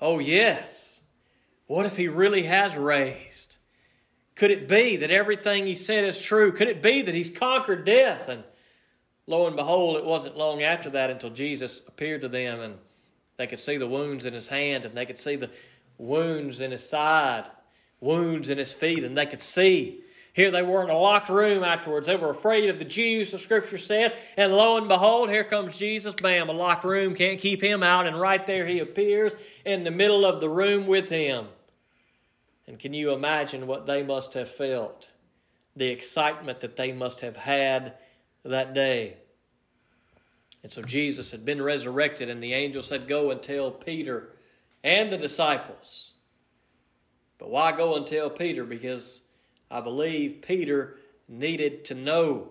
Oh 0.00 0.18
yes. 0.18 1.00
What 1.66 1.86
if 1.86 1.96
he 1.96 2.08
really 2.08 2.44
has 2.44 2.76
raised? 2.76 3.57
Could 4.38 4.52
it 4.52 4.68
be 4.68 4.94
that 4.98 5.10
everything 5.10 5.66
he 5.66 5.74
said 5.74 6.04
is 6.04 6.22
true? 6.22 6.52
Could 6.52 6.68
it 6.68 6.80
be 6.80 7.02
that 7.02 7.12
he's 7.12 7.28
conquered 7.28 7.84
death? 7.84 8.28
And 8.28 8.44
lo 9.26 9.48
and 9.48 9.56
behold, 9.56 9.96
it 9.96 10.04
wasn't 10.04 10.38
long 10.38 10.62
after 10.62 10.88
that 10.90 11.10
until 11.10 11.30
Jesus 11.30 11.82
appeared 11.88 12.20
to 12.20 12.28
them 12.28 12.60
and 12.60 12.78
they 13.36 13.48
could 13.48 13.58
see 13.58 13.78
the 13.78 13.88
wounds 13.88 14.24
in 14.24 14.34
his 14.34 14.46
hand 14.46 14.84
and 14.84 14.94
they 14.96 15.06
could 15.06 15.18
see 15.18 15.34
the 15.34 15.50
wounds 15.98 16.60
in 16.60 16.70
his 16.70 16.88
side, 16.88 17.50
wounds 18.00 18.48
in 18.48 18.58
his 18.58 18.72
feet, 18.72 19.02
and 19.02 19.18
they 19.18 19.26
could 19.26 19.42
see. 19.42 20.02
Here 20.34 20.52
they 20.52 20.62
were 20.62 20.84
in 20.84 20.90
a 20.90 20.96
locked 20.96 21.30
room 21.30 21.64
afterwards. 21.64 22.06
They 22.06 22.14
were 22.14 22.30
afraid 22.30 22.70
of 22.70 22.78
the 22.78 22.84
Jews, 22.84 23.32
the 23.32 23.38
scripture 23.40 23.76
said. 23.76 24.16
And 24.36 24.52
lo 24.52 24.76
and 24.76 24.86
behold, 24.86 25.30
here 25.30 25.42
comes 25.42 25.76
Jesus. 25.76 26.14
Bam, 26.14 26.48
a 26.48 26.52
locked 26.52 26.84
room, 26.84 27.16
can't 27.16 27.40
keep 27.40 27.60
him 27.60 27.82
out. 27.82 28.06
And 28.06 28.20
right 28.20 28.46
there 28.46 28.66
he 28.66 28.78
appears 28.78 29.34
in 29.64 29.82
the 29.82 29.90
middle 29.90 30.24
of 30.24 30.40
the 30.40 30.48
room 30.48 30.86
with 30.86 31.08
him. 31.08 31.48
And 32.68 32.78
can 32.78 32.92
you 32.92 33.12
imagine 33.12 33.66
what 33.66 33.86
they 33.86 34.02
must 34.02 34.34
have 34.34 34.50
felt? 34.50 35.08
The 35.74 35.88
excitement 35.88 36.60
that 36.60 36.76
they 36.76 36.92
must 36.92 37.22
have 37.22 37.38
had 37.38 37.94
that 38.44 38.74
day. 38.74 39.16
And 40.62 40.70
so 40.70 40.82
Jesus 40.82 41.30
had 41.30 41.46
been 41.46 41.62
resurrected, 41.62 42.28
and 42.28 42.42
the 42.42 42.52
angel 42.52 42.82
said, 42.82 43.08
Go 43.08 43.30
and 43.30 43.40
tell 43.40 43.70
Peter 43.70 44.32
and 44.84 45.10
the 45.10 45.16
disciples. 45.16 46.12
But 47.38 47.48
why 47.48 47.72
go 47.72 47.96
and 47.96 48.06
tell 48.06 48.28
Peter? 48.28 48.64
Because 48.64 49.22
I 49.70 49.80
believe 49.80 50.42
Peter 50.42 50.98
needed 51.26 51.86
to 51.86 51.94
know 51.94 52.50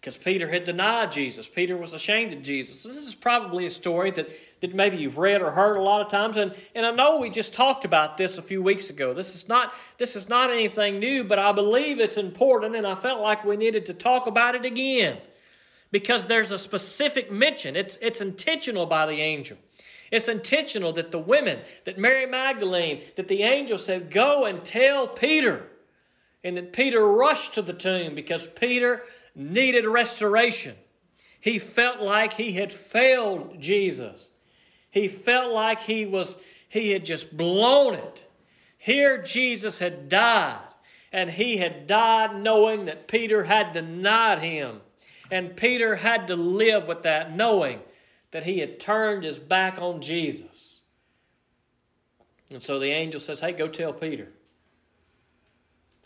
because 0.00 0.16
Peter 0.16 0.48
had 0.48 0.64
denied 0.64 1.10
Jesus. 1.10 1.48
Peter 1.48 1.76
was 1.76 1.92
ashamed 1.92 2.32
of 2.32 2.42
Jesus. 2.42 2.82
This 2.84 2.96
is 2.96 3.14
probably 3.14 3.66
a 3.66 3.70
story 3.70 4.10
that, 4.12 4.28
that 4.60 4.74
maybe 4.74 4.98
you've 4.98 5.18
read 5.18 5.42
or 5.42 5.50
heard 5.50 5.76
a 5.76 5.82
lot 5.82 6.00
of 6.00 6.08
times. 6.08 6.36
And, 6.36 6.54
and 6.74 6.86
I 6.86 6.90
know 6.90 7.18
we 7.18 7.30
just 7.30 7.52
talked 7.52 7.84
about 7.84 8.16
this 8.16 8.38
a 8.38 8.42
few 8.42 8.62
weeks 8.62 8.90
ago. 8.90 9.14
This 9.14 9.34
is 9.34 9.48
not 9.48 9.74
this 9.98 10.14
is 10.14 10.28
not 10.28 10.50
anything 10.50 10.98
new, 10.98 11.24
but 11.24 11.38
I 11.38 11.52
believe 11.52 11.98
it's 11.98 12.16
important, 12.16 12.76
and 12.76 12.86
I 12.86 12.94
felt 12.94 13.20
like 13.20 13.44
we 13.44 13.56
needed 13.56 13.86
to 13.86 13.94
talk 13.94 14.26
about 14.26 14.54
it 14.54 14.64
again. 14.64 15.18
Because 15.90 16.26
there's 16.26 16.50
a 16.50 16.58
specific 16.58 17.32
mention. 17.32 17.74
It's 17.74 17.96
it's 18.00 18.20
intentional 18.20 18.86
by 18.86 19.06
the 19.06 19.20
angel. 19.20 19.56
It's 20.10 20.28
intentional 20.28 20.92
that 20.92 21.10
the 21.10 21.18
women, 21.18 21.60
that 21.84 21.98
Mary 21.98 22.26
Magdalene, 22.26 23.02
that 23.16 23.28
the 23.28 23.42
angel 23.42 23.78
said, 23.78 24.10
Go 24.10 24.44
and 24.44 24.64
tell 24.64 25.08
Peter. 25.08 25.66
And 26.44 26.56
that 26.56 26.72
Peter 26.72 27.04
rushed 27.04 27.54
to 27.54 27.62
the 27.62 27.72
tomb 27.72 28.14
because 28.14 28.46
Peter 28.46 29.02
needed 29.36 29.84
restoration. 29.84 30.74
He 31.40 31.60
felt 31.60 32.00
like 32.00 32.32
he 32.32 32.52
had 32.52 32.72
failed 32.72 33.60
Jesus. 33.60 34.30
He 34.90 35.06
felt 35.06 35.52
like 35.52 35.82
he 35.82 36.06
was 36.06 36.38
he 36.68 36.90
had 36.90 37.04
just 37.04 37.36
blown 37.36 37.94
it. 37.94 38.24
Here 38.76 39.22
Jesus 39.22 39.78
had 39.78 40.08
died, 40.08 40.74
and 41.12 41.30
he 41.30 41.58
had 41.58 41.86
died 41.86 42.42
knowing 42.42 42.86
that 42.86 43.06
Peter 43.06 43.44
had 43.44 43.72
denied 43.72 44.40
him. 44.40 44.80
And 45.30 45.56
Peter 45.56 45.96
had 45.96 46.28
to 46.28 46.36
live 46.36 46.86
with 46.86 47.02
that, 47.02 47.34
knowing 47.34 47.80
that 48.30 48.44
he 48.44 48.58
had 48.60 48.78
turned 48.78 49.24
his 49.24 49.38
back 49.38 49.78
on 49.78 50.00
Jesus. 50.00 50.80
And 52.50 52.62
so 52.62 52.78
the 52.78 52.90
angel 52.90 53.20
says, 53.20 53.40
Hey, 53.40 53.52
go 53.52 53.68
tell 53.68 53.92
Peter. 53.92 54.28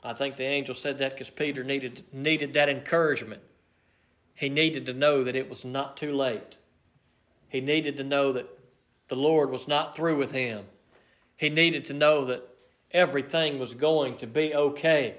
I 0.02 0.14
think 0.14 0.36
the 0.36 0.44
angel 0.44 0.74
said 0.74 0.98
that 0.98 1.12
because 1.12 1.30
Peter 1.30 1.62
needed, 1.62 2.04
needed 2.12 2.54
that 2.54 2.68
encouragement. 2.68 3.42
He 4.34 4.48
needed 4.48 4.86
to 4.86 4.94
know 4.94 5.24
that 5.24 5.36
it 5.36 5.50
was 5.50 5.64
not 5.64 5.96
too 5.96 6.14
late. 6.14 6.56
He 7.48 7.60
needed 7.60 7.96
to 7.98 8.04
know 8.04 8.32
that 8.32 8.46
the 9.08 9.16
Lord 9.16 9.50
was 9.50 9.68
not 9.68 9.94
through 9.94 10.16
with 10.16 10.32
him. 10.32 10.64
He 11.36 11.50
needed 11.50 11.84
to 11.86 11.94
know 11.94 12.24
that 12.26 12.48
everything 12.92 13.58
was 13.58 13.74
going 13.74 14.16
to 14.18 14.26
be 14.26 14.54
okay. 14.54 15.16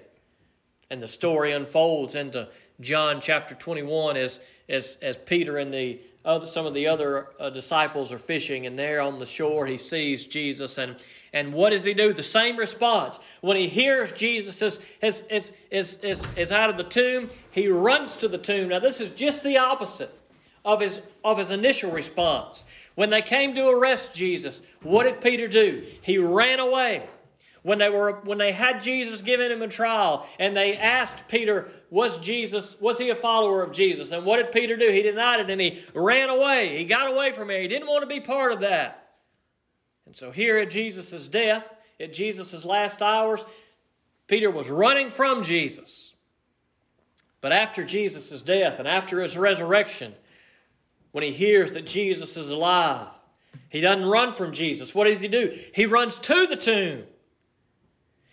And 0.90 1.02
the 1.02 1.08
story 1.08 1.52
unfolds 1.52 2.16
into 2.16 2.50
John 2.80 3.22
chapter 3.22 3.54
21 3.54 4.18
as, 4.18 4.40
as, 4.68 4.98
as 5.02 5.18
Peter 5.18 5.58
and 5.58 5.74
the 5.74 6.00
other, 6.24 6.46
some 6.46 6.66
of 6.66 6.74
the 6.74 6.88
other 6.88 7.30
uh, 7.40 7.50
disciples 7.50 8.12
are 8.12 8.20
fishing, 8.20 8.68
and 8.68 8.78
there 8.78 9.02
on 9.02 9.18
the 9.18 9.26
shore 9.26 9.66
he 9.66 9.78
sees 9.78 10.26
Jesus. 10.26 10.78
And, 10.78 10.96
and 11.34 11.54
what 11.54 11.72
does 11.72 11.84
he 11.84 11.94
do? 11.94 12.14
The 12.14 12.22
same 12.22 12.58
response. 12.58 13.20
When 13.42 13.58
he 13.58 13.68
hears 13.68 14.12
Jesus 14.12 14.62
is, 14.62 14.80
is, 15.02 15.22
is, 15.30 15.52
is, 15.72 15.96
is, 15.98 16.28
is 16.36 16.52
out 16.52 16.70
of 16.70 16.78
the 16.78 16.84
tomb, 16.84 17.30
he 17.50 17.68
runs 17.68 18.16
to 18.18 18.28
the 18.28 18.38
tomb. 18.38 18.70
Now, 18.70 18.80
this 18.80 19.02
is 19.02 19.10
just 19.12 19.44
the 19.44 19.58
opposite 19.58 20.14
of 20.64 20.82
his, 20.82 21.02
of 21.24 21.40
his 21.40 21.50
initial 21.50 21.92
response. 21.92 22.66
When 22.96 23.10
they 23.10 23.22
came 23.22 23.56
to 23.56 23.68
arrest 23.68 24.14
Jesus, 24.14 24.62
what 24.84 25.04
did 25.04 25.22
Peter 25.22 25.48
do? 25.48 25.84
He 26.02 26.18
ran 26.18 26.60
away. 26.60 27.08
When 27.64 27.78
they 27.78 27.90
were 27.90 28.14
when 28.24 28.40
they 28.40 28.54
had 28.54 28.82
Jesus 28.82 29.22
giving 29.22 29.52
him 29.52 29.62
a 29.62 29.68
trial 29.68 30.28
and 30.40 30.56
they 30.56 30.76
asked 30.78 31.28
Peter, 31.28 31.70
was 31.92 32.18
Jesus, 32.18 32.80
was 32.82 32.98
he 32.98 33.12
a 33.12 33.16
follower 33.16 33.62
of 33.62 33.72
Jesus? 33.72 34.12
And 34.12 34.26
what 34.26 34.38
did 34.38 34.52
Peter 34.52 34.76
do? 34.76 34.90
He 34.90 35.04
denied 35.04 35.42
it 35.42 35.50
and 35.50 35.62
he 35.62 35.84
ran 35.94 36.30
away. 36.30 36.78
He 36.80 36.86
got 36.86 37.12
away 37.12 37.32
from 37.32 37.52
it. 37.52 37.62
He 37.62 37.68
didn't 37.68 37.88
want 37.88 38.02
to 38.02 38.08
be 38.08 38.20
part 38.20 38.52
of 38.52 38.62
that. 38.62 39.12
And 40.08 40.16
so 40.16 40.32
here 40.32 40.58
at 40.58 40.72
Jesus' 40.72 41.28
death, 41.28 41.72
at 42.00 42.14
Jesus' 42.14 42.66
last 42.66 43.04
hours, 43.04 43.46
Peter 44.28 44.50
was 44.50 44.70
running 44.70 45.12
from 45.12 45.44
Jesus. 45.44 46.16
But 47.42 47.52
after 47.52 47.84
Jesus' 47.84 48.42
death 48.42 48.80
and 48.80 48.88
after 48.88 49.22
his 49.22 49.38
resurrection, 49.38 50.16
when 51.12 51.24
he 51.24 51.32
hears 51.32 51.74
that 51.74 51.86
Jesus 51.86 52.38
is 52.38 52.50
alive, 52.50 53.08
he 53.70 53.82
doesn't 53.82 54.06
run 54.06 54.34
from 54.34 54.52
Jesus. 54.52 54.96
What 54.96 55.06
does 55.06 55.22
he 55.22 55.28
do? 55.28 55.56
He 55.76 55.86
runs 55.86 56.18
to 56.20 56.48
the 56.48 56.56
tomb. 56.56 57.04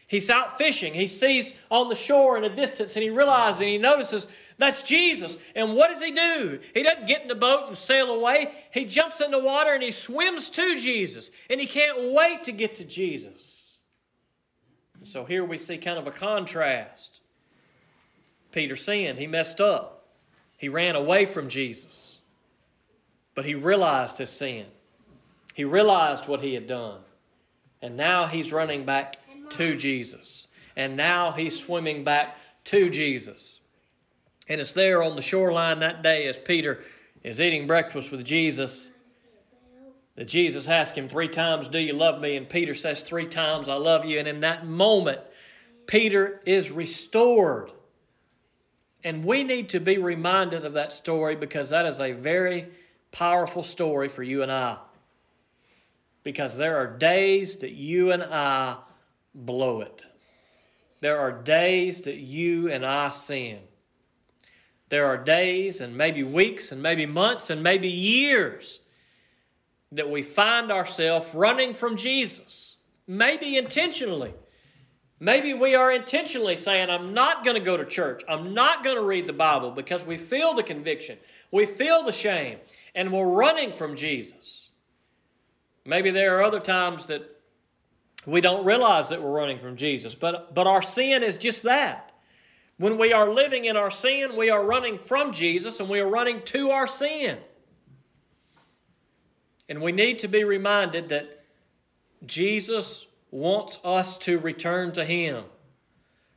He's 0.09 0.31
out 0.31 0.57
fishing. 0.57 0.95
He 0.95 1.07
sees 1.07 1.53
on 1.71 1.91
the 1.91 1.95
shore 1.95 2.39
in 2.39 2.45
a 2.45 2.55
distance 2.55 2.97
and 2.97 3.03
he 3.03 3.11
realizes 3.11 3.61
and 3.61 3.69
he 3.69 3.77
notices 3.77 4.27
that's 4.57 4.81
Jesus. 4.81 5.37
And 5.55 5.77
what 5.77 5.91
does 5.91 6.03
he 6.03 6.11
do? 6.11 6.59
He 6.73 6.83
doesn't 6.83 7.07
get 7.07 7.21
in 7.21 7.29
the 7.29 7.35
boat 7.35 7.69
and 7.69 7.77
sail 7.77 8.11
away. 8.11 8.51
He 8.73 8.87
jumps 8.87 9.21
in 9.21 9.31
the 9.31 9.39
water 9.39 9.75
and 9.75 9.83
he 9.83 9.91
swims 9.91 10.49
to 10.51 10.79
Jesus. 10.79 11.31
And 11.51 11.61
he 11.61 11.67
can't 11.67 12.15
wait 12.15 12.43
to 12.45 12.53
get 12.53 12.77
to 12.77 12.85
Jesus. 12.85 13.77
And 14.99 15.07
so 15.07 15.27
here 15.27 15.45
we 15.45 15.59
see 15.59 15.77
kind 15.77 15.99
of 15.99 16.07
a 16.07 16.11
contrast. 16.11 17.21
Peter 18.51 18.77
sinned, 18.77 19.19
he 19.19 19.27
messed 19.27 19.61
up, 19.61 20.07
he 20.57 20.71
ran 20.71 20.97
away 20.97 21.27
from 21.27 21.51
Jesus. 21.51 22.23
But 23.35 23.45
he 23.45 23.55
realized 23.55 24.17
his 24.17 24.31
sin, 24.31 24.65
he 25.53 25.65
realized 25.65 26.27
what 26.27 26.41
he 26.41 26.55
had 26.55 26.67
done. 26.67 27.01
And 27.83 27.97
now 27.97 28.27
he's 28.27 28.53
running 28.53 28.85
back 28.85 29.19
to 29.51 29.75
Jesus. 29.75 30.47
And 30.77 30.97
now 30.97 31.33
he's 31.33 31.59
swimming 31.59 32.05
back 32.05 32.39
to 32.65 32.91
Jesus. 32.91 33.61
And 34.49 34.61
it's 34.61 34.73
there 34.73 35.03
on 35.03 35.17
the 35.17 35.23
shoreline 35.23 35.81
that 35.81 36.03
day 36.03 36.27
as 36.27 36.39
Peter 36.39 36.81
is 37.23 37.41
eating 37.41 37.67
breakfast 37.67 38.11
with 38.11 38.25
Jesus 38.25 38.91
that 40.19 40.27
Jesus 40.27 40.67
asked 40.67 40.97
him 40.99 41.09
three 41.09 41.29
times, 41.29 41.69
Do 41.69 41.79
you 41.79 41.93
love 41.93 42.21
me? 42.21 42.35
And 42.35 42.49
Peter 42.49 42.75
says 42.75 43.03
three 43.03 43.27
times, 43.27 43.69
I 43.69 43.75
love 43.75 44.05
you. 44.05 44.19
And 44.19 44.27
in 44.27 44.41
that 44.41 44.67
moment, 44.67 45.21
Peter 45.87 46.41
is 46.45 46.73
restored. 46.73 47.71
And 49.05 49.25
we 49.25 49.45
need 49.45 49.69
to 49.69 49.79
be 49.79 49.97
reminded 49.97 50.65
of 50.65 50.73
that 50.73 50.91
story 50.91 51.37
because 51.37 51.71
that 51.71 51.87
is 51.87 52.01
a 52.01 52.11
very 52.11 52.67
powerful 53.13 53.63
story 53.63 54.09
for 54.09 54.25
you 54.25 54.43
and 54.43 54.51
I. 54.51 54.79
Because 56.25 56.57
there 56.57 56.79
are 56.79 56.89
days 56.89 57.59
that 57.59 57.71
you 57.71 58.11
and 58.11 58.25
I 58.25 58.79
blow 59.35 59.81
it. 59.81 60.03
there 61.01 61.19
are 61.19 61.31
days 61.31 62.03
that 62.03 62.17
you 62.17 62.71
and 62.71 62.85
I 62.85 63.11
sin. 63.11 63.61
There 64.89 65.07
are 65.07 65.19
days 65.19 65.81
and 65.81 65.97
maybe 65.97 66.23
weeks 66.23 66.73
and 66.73 66.83
maybe 66.83 67.07
months 67.07 67.51
and 67.51 67.63
maybe 67.63 67.89
years 67.89 68.81
that 69.93 70.11
we 70.11 70.23
find 70.23 70.71
ourselves 70.71 71.35
running 71.35 71.75
from 71.75 71.97
Jesus, 71.97 72.77
maybe 73.07 73.57
intentionally. 73.57 74.35
Maybe 75.21 75.53
we 75.53 75.75
are 75.75 75.91
intentionally 75.91 76.55
saying, 76.55 76.91
I'm 76.91 77.13
not 77.13 77.45
going 77.45 77.57
to 77.57 77.65
go 77.65 77.77
to 77.77 77.85
church. 77.85 78.23
I'm 78.29 78.55
not 78.55 78.85
going 78.85 78.97
to 78.97 79.03
read 79.03 79.27
the 79.27 79.33
Bible 79.33 79.73
because 79.73 80.05
we 80.05 80.17
feel 80.17 80.55
the 80.55 80.63
conviction. 80.63 81.19
We 81.51 81.67
feel 81.67 82.05
the 82.05 82.13
shame 82.13 82.59
and 82.95 83.13
we're 83.13 83.27
running 83.27 83.73
from 83.73 83.97
Jesus. 83.97 84.71
Maybe 85.85 86.11
there 86.11 86.39
are 86.39 86.43
other 86.43 86.61
times 86.61 87.07
that 87.07 87.38
we 88.33 88.41
don't 88.41 88.65
realize 88.65 89.09
that 89.09 89.23
we're 89.23 89.31
running 89.31 89.59
from 89.59 89.77
Jesus, 89.77 90.15
but, 90.15 90.55
but 90.55 90.67
our 90.67 90.83
sin 90.83 91.23
is 91.23 91.37
just 91.37 91.63
that. 91.63 92.13
When 92.77 92.99
we 92.99 93.13
are 93.13 93.29
living 93.29 93.65
in 93.65 93.77
our 93.77 93.91
sin, 93.91 94.37
we 94.37 94.51
are 94.51 94.65
running 94.65 94.99
from 94.99 95.33
Jesus 95.33 95.81
and 95.81 95.89
we 95.89 95.99
are 96.01 96.09
running 96.09 96.43
to 96.43 96.71
our 96.71 96.87
sin. 96.87 97.39
And 99.69 99.81
we 99.81 99.93
need 99.93 100.19
to 100.21 100.29
be 100.29 100.45
reminded 100.45 101.09
that 101.09 101.45
Jesus 102.25 103.07
wants 103.31 103.79
us 103.85 104.17
to 104.19 104.39
return 104.39 104.93
to 104.93 105.05
Him. 105.05 105.45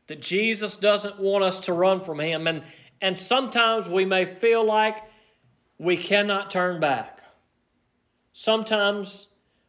That 0.08 0.21
Jesus 0.21 0.75
doesn't 0.75 1.19
want 1.19 1.43
us 1.43 1.60
to 1.62 1.73
run 1.73 2.01
from 2.01 2.19
Him. 2.19 2.47
And, 2.47 2.63
and 3.01 3.17
sometimes 3.17 3.89
we 3.89 4.06
may 4.06 4.25
feel 4.25 4.65
like 4.65 4.97
we 5.77 5.97
cannot 5.97 6.51
turn 6.51 6.80
back. 6.80 7.19
Sometimes 8.34 9.27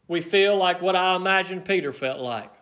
we 0.08 0.20
feel 0.20 0.56
like 0.56 0.82
what 0.82 0.96
I 0.96 1.16
imagine 1.16 1.60
Peter 1.60 1.92
felt 1.92 2.20
like. 2.20 2.52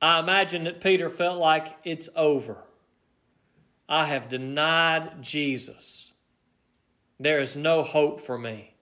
I 0.00 0.18
imagine 0.18 0.64
that 0.64 0.80
Peter 0.80 1.08
felt 1.08 1.38
like 1.38 1.76
it's 1.84 2.08
over. 2.16 2.58
I 3.88 4.06
have 4.06 4.28
denied 4.28 5.22
Jesus. 5.22 6.12
There 7.20 7.40
is 7.40 7.56
no 7.56 7.82
hope 7.82 8.20
for 8.20 8.36
me. 8.36 8.74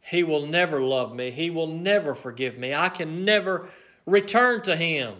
He 0.00 0.22
will 0.22 0.46
never 0.46 0.80
love 0.80 1.14
me. 1.14 1.32
He 1.32 1.50
will 1.50 1.66
never 1.66 2.14
forgive 2.14 2.56
me. 2.56 2.72
I 2.72 2.88
can 2.88 3.24
never 3.24 3.68
return 4.06 4.62
to 4.62 4.76
Him. 4.76 5.14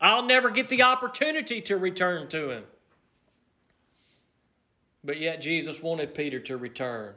I'll 0.00 0.24
never 0.24 0.48
get 0.48 0.70
the 0.70 0.82
opportunity 0.82 1.60
to 1.62 1.76
return 1.76 2.28
to 2.28 2.50
Him. 2.50 2.64
But 5.04 5.18
yet, 5.18 5.42
Jesus 5.42 5.82
wanted 5.82 6.14
Peter 6.14 6.40
to 6.40 6.56
return. 6.56 7.14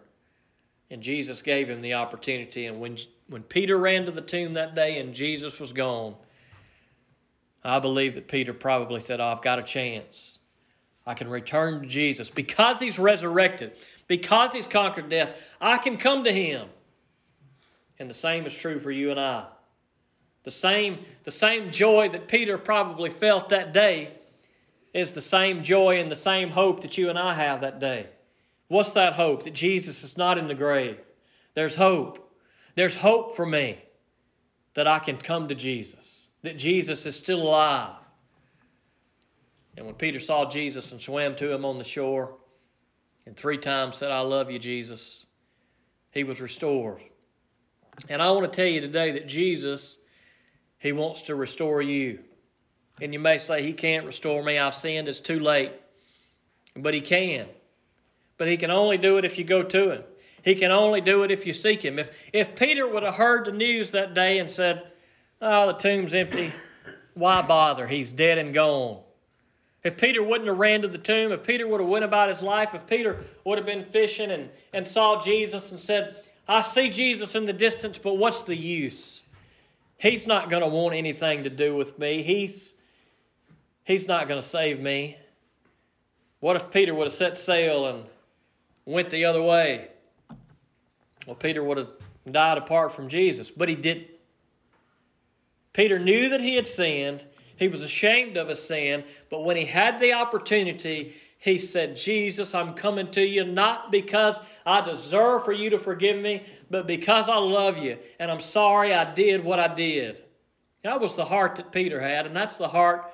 And 0.89 1.01
Jesus 1.01 1.41
gave 1.41 1.69
him 1.69 1.81
the 1.81 1.93
opportunity. 1.93 2.65
And 2.65 2.79
when, 2.79 2.97
when 3.27 3.43
Peter 3.43 3.77
ran 3.77 4.05
to 4.05 4.11
the 4.11 4.21
tomb 4.21 4.53
that 4.53 4.75
day 4.75 4.99
and 4.99 5.13
Jesus 5.13 5.59
was 5.59 5.73
gone, 5.73 6.15
I 7.63 7.79
believe 7.79 8.13
that 8.13 8.27
Peter 8.27 8.53
probably 8.53 8.99
said, 8.99 9.19
oh, 9.19 9.25
I've 9.25 9.41
got 9.41 9.57
a 9.57 9.63
chance. 9.63 10.37
I 11.07 11.13
can 11.15 11.27
return 11.27 11.81
to 11.81 11.87
Jesus. 11.87 12.29
Because 12.29 12.79
he's 12.79 12.99
resurrected, 12.99 13.73
because 14.07 14.53
he's 14.53 14.67
conquered 14.67 15.09
death, 15.09 15.53
I 15.59 15.77
can 15.77 15.97
come 15.97 16.23
to 16.23 16.31
him. 16.31 16.67
And 17.97 18.09
the 18.09 18.15
same 18.15 18.45
is 18.45 18.55
true 18.55 18.79
for 18.79 18.91
you 18.91 19.11
and 19.11 19.19
I. 19.19 19.45
The 20.43 20.51
same, 20.51 20.99
the 21.23 21.31
same 21.31 21.71
joy 21.71 22.09
that 22.09 22.27
Peter 22.27 22.57
probably 22.57 23.09
felt 23.09 23.49
that 23.49 23.73
day 23.73 24.11
is 24.93 25.11
the 25.11 25.21
same 25.21 25.63
joy 25.63 25.99
and 25.99 26.09
the 26.11 26.15
same 26.15 26.49
hope 26.49 26.81
that 26.81 26.97
you 26.97 27.09
and 27.09 27.17
I 27.17 27.33
have 27.33 27.61
that 27.61 27.79
day. 27.79 28.07
What's 28.67 28.91
that 28.91 29.13
hope? 29.13 29.43
That 29.43 29.53
Jesus 29.53 30.03
is 30.03 30.17
not 30.17 30.37
in 30.37 30.47
the 30.47 30.55
grave. 30.55 30.99
There's 31.55 31.75
hope. 31.75 32.24
There's 32.75 32.95
hope 32.95 33.35
for 33.35 33.45
me 33.45 33.77
that 34.73 34.87
I 34.87 34.99
can 34.99 35.17
come 35.17 35.47
to 35.47 35.55
Jesus, 35.55 36.29
that 36.43 36.57
Jesus 36.57 37.05
is 37.05 37.15
still 37.15 37.41
alive. 37.41 37.95
And 39.77 39.85
when 39.85 39.95
Peter 39.95 40.19
saw 40.19 40.49
Jesus 40.49 40.91
and 40.91 41.01
swam 41.01 41.35
to 41.35 41.51
him 41.51 41.65
on 41.65 41.77
the 41.77 41.83
shore, 41.83 42.37
and 43.25 43.35
three 43.35 43.57
times 43.57 43.97
said, 43.97 44.11
I 44.11 44.19
love 44.19 44.51
you, 44.51 44.59
Jesus, 44.59 45.25
he 46.11 46.23
was 46.23 46.39
restored. 46.39 47.01
And 48.09 48.21
I 48.21 48.31
want 48.31 48.51
to 48.51 48.55
tell 48.55 48.69
you 48.69 48.81
today 48.81 49.11
that 49.11 49.27
Jesus 49.27 49.97
he 50.85 50.91
wants 50.91 51.23
to 51.23 51.35
restore 51.35 51.81
you. 51.81 52.19
And 53.01 53.11
you 53.11 53.17
may 53.17 53.39
say, 53.39 53.63
He 53.63 53.73
can't 53.73 54.05
restore 54.05 54.43
me. 54.43 54.59
I've 54.59 54.75
sinned. 54.75 55.07
It's 55.07 55.19
too 55.19 55.39
late. 55.39 55.71
But 56.75 56.93
He 56.93 57.01
can. 57.01 57.47
But 58.37 58.47
He 58.47 58.55
can 58.55 58.69
only 58.69 58.99
do 58.99 59.17
it 59.17 59.25
if 59.25 59.39
you 59.39 59.43
go 59.43 59.63
to 59.63 59.91
Him. 59.91 60.03
He 60.45 60.53
can 60.53 60.71
only 60.71 61.01
do 61.01 61.23
it 61.23 61.31
if 61.31 61.47
you 61.47 61.53
seek 61.53 61.83
Him. 61.83 61.97
If, 61.97 62.29
if 62.31 62.55
Peter 62.55 62.87
would 62.87 63.01
have 63.01 63.15
heard 63.15 63.45
the 63.45 63.51
news 63.51 63.89
that 63.91 64.13
day 64.13 64.37
and 64.37 64.47
said, 64.47 64.83
Oh, 65.41 65.65
the 65.67 65.73
tomb's 65.73 66.13
empty, 66.13 66.53
why 67.15 67.41
bother? 67.41 67.87
He's 67.87 68.11
dead 68.11 68.37
and 68.37 68.53
gone. 68.53 68.99
If 69.83 69.97
Peter 69.97 70.21
wouldn't 70.21 70.47
have 70.47 70.57
ran 70.57 70.83
to 70.83 70.87
the 70.87 70.99
tomb, 70.99 71.31
if 71.31 71.43
Peter 71.43 71.67
would 71.67 71.79
have 71.79 71.89
went 71.89 72.05
about 72.05 72.29
his 72.29 72.43
life, 72.43 72.75
if 72.75 72.85
Peter 72.85 73.23
would 73.43 73.57
have 73.57 73.65
been 73.65 73.83
fishing 73.83 74.29
and, 74.29 74.49
and 74.71 74.87
saw 74.87 75.19
Jesus 75.19 75.71
and 75.71 75.79
said, 75.79 76.29
I 76.47 76.61
see 76.61 76.89
Jesus 76.89 77.33
in 77.33 77.45
the 77.45 77.53
distance, 77.53 77.97
but 77.97 78.17
what's 78.17 78.43
the 78.43 78.55
use? 78.55 79.23
He's 79.97 80.27
not 80.27 80.49
going 80.51 80.61
to 80.61 80.69
want 80.69 80.93
anything 80.93 81.43
to 81.43 81.49
do 81.49 81.75
with 81.75 81.97
me. 81.97 82.21
He's, 82.21 82.75
he's 83.83 84.07
not 84.07 84.27
going 84.27 84.39
to 84.39 84.47
save 84.47 84.79
me. 84.79 85.17
What 86.39 86.55
if 86.55 86.69
Peter 86.69 86.93
would 86.93 87.05
have 87.05 87.13
set 87.13 87.35
sail 87.35 87.87
and 87.87 88.05
went 88.85 89.09
the 89.09 89.25
other 89.25 89.41
way? 89.41 89.89
Well, 91.25 91.35
Peter 91.35 91.63
would 91.63 91.77
have 91.77 91.89
died 92.29 92.57
apart 92.57 92.91
from 92.91 93.07
Jesus, 93.07 93.51
but 93.51 93.69
he 93.69 93.75
didn't. 93.75 94.07
Peter 95.73 95.99
knew 95.99 96.29
that 96.29 96.41
he 96.41 96.55
had 96.55 96.67
sinned. 96.67 97.25
He 97.57 97.67
was 97.67 97.81
ashamed 97.81 98.37
of 98.37 98.49
his 98.49 98.61
sin, 98.61 99.03
but 99.29 99.43
when 99.43 99.55
he 99.55 99.65
had 99.65 99.99
the 99.99 100.13
opportunity, 100.13 101.15
he 101.37 101.57
said, 101.57 101.95
Jesus, 101.95 102.55
I'm 102.55 102.73
coming 102.73 103.11
to 103.11 103.21
you 103.21 103.45
not 103.45 103.91
because 103.91 104.39
I 104.65 104.81
deserve 104.81 105.45
for 105.45 105.51
you 105.51 105.69
to 105.69 105.79
forgive 105.79 106.21
me, 106.21 106.43
but 106.69 106.87
because 106.87 107.29
I 107.29 107.37
love 107.37 107.77
you 107.77 107.97
and 108.19 108.31
I'm 108.31 108.39
sorry 108.39 108.93
I 108.93 109.13
did 109.13 109.43
what 109.43 109.59
I 109.59 109.73
did. 109.73 110.23
That 110.83 110.99
was 110.99 111.15
the 111.15 111.25
heart 111.25 111.55
that 111.55 111.71
Peter 111.71 111.99
had, 111.99 112.25
and 112.25 112.35
that's 112.35 112.57
the 112.57 112.67
heart 112.67 113.11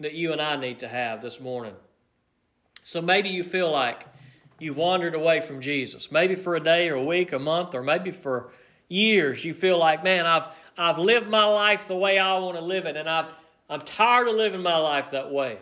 that 0.00 0.14
you 0.14 0.32
and 0.32 0.40
I 0.40 0.56
need 0.56 0.78
to 0.80 0.88
have 0.88 1.20
this 1.20 1.40
morning. 1.40 1.74
So 2.82 3.02
maybe 3.02 3.28
you 3.28 3.44
feel 3.44 3.70
like 3.70 4.06
you've 4.60 4.76
wandered 4.76 5.14
away 5.14 5.40
from 5.40 5.60
Jesus. 5.60 6.12
Maybe 6.12 6.36
for 6.36 6.54
a 6.54 6.60
day 6.60 6.88
or 6.88 6.94
a 6.94 7.04
week, 7.04 7.32
a 7.32 7.38
month, 7.38 7.74
or 7.74 7.82
maybe 7.82 8.12
for 8.12 8.50
years 8.88 9.44
you 9.44 9.54
feel 9.54 9.78
like, 9.78 10.04
man, 10.04 10.26
I've, 10.26 10.48
I've 10.78 10.98
lived 10.98 11.28
my 11.28 11.44
life 11.44 11.88
the 11.88 11.96
way 11.96 12.18
I 12.18 12.38
want 12.38 12.56
to 12.56 12.64
live 12.64 12.86
it, 12.86 12.96
and 12.96 13.08
I've, 13.08 13.32
I'm 13.68 13.80
tired 13.80 14.28
of 14.28 14.36
living 14.36 14.62
my 14.62 14.76
life 14.76 15.10
that 15.10 15.32
way. 15.32 15.58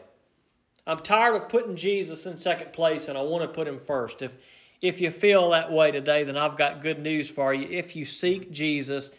I'm 0.88 1.00
tired 1.00 1.36
of 1.36 1.50
putting 1.50 1.76
Jesus 1.76 2.24
in 2.24 2.38
second 2.38 2.72
place 2.72 3.08
and 3.08 3.18
I 3.18 3.20
want 3.20 3.42
to 3.42 3.48
put 3.48 3.68
him 3.68 3.78
first. 3.78 4.22
If, 4.22 4.34
if 4.80 5.02
you 5.02 5.10
feel 5.10 5.50
that 5.50 5.70
way 5.70 5.90
today, 5.90 6.24
then 6.24 6.38
I've 6.38 6.56
got 6.56 6.80
good 6.80 6.98
news 6.98 7.30
for 7.30 7.52
you. 7.52 7.68
If 7.68 7.94
you 7.94 8.06
seek 8.06 8.50
Jesus, 8.50 9.10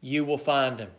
you 0.00 0.24
will 0.24 0.36
find 0.36 0.80
him. 0.80 0.90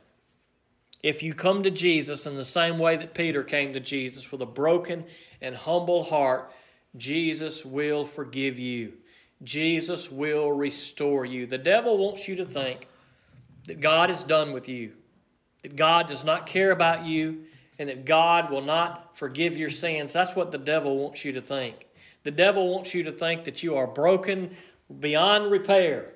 If 1.01 1.21
you 1.21 1.33
come 1.33 1.63
to 1.63 1.69
Jesus 1.69 2.25
in 2.25 2.37
the 2.37 2.45
same 2.45 2.79
way 2.79 2.95
that 2.95 3.13
Peter 3.13 3.43
came 3.43 3.73
to 3.73 3.81
Jesus 3.81 4.31
with 4.31 4.41
a 4.41 4.45
broken 4.45 5.03
and 5.41 5.55
humble 5.55 6.03
heart, 6.03 6.49
Jesus 6.95 7.65
will 7.65 8.05
forgive 8.05 8.59
you. 8.59 8.93
Jesus 9.43 10.11
will 10.11 10.51
restore 10.51 11.25
you. 11.25 11.45
The 11.45 11.57
devil 11.57 11.97
wants 11.97 12.27
you 12.27 12.35
to 12.37 12.45
think 12.45 12.87
that 13.65 13.81
God 13.81 14.09
is 14.09 14.23
done 14.23 14.53
with 14.53 14.69
you, 14.69 14.93
that 15.63 15.75
God 15.75 16.07
does 16.07 16.23
not 16.23 16.45
care 16.45 16.71
about 16.71 17.05
you, 17.05 17.43
and 17.79 17.89
that 17.89 18.05
God 18.05 18.51
will 18.51 18.61
not 18.61 19.17
forgive 19.17 19.57
your 19.57 19.69
sins. 19.69 20.13
That's 20.13 20.35
what 20.35 20.51
the 20.51 20.57
devil 20.57 20.97
wants 20.97 21.25
you 21.25 21.31
to 21.33 21.41
think. 21.41 21.87
The 22.23 22.31
devil 22.31 22.69
wants 22.71 22.93
you 22.93 23.03
to 23.03 23.11
think 23.11 23.43
that 23.45 23.63
you 23.63 23.75
are 23.75 23.87
broken 23.87 24.51
beyond 24.99 25.51
repair. 25.51 26.13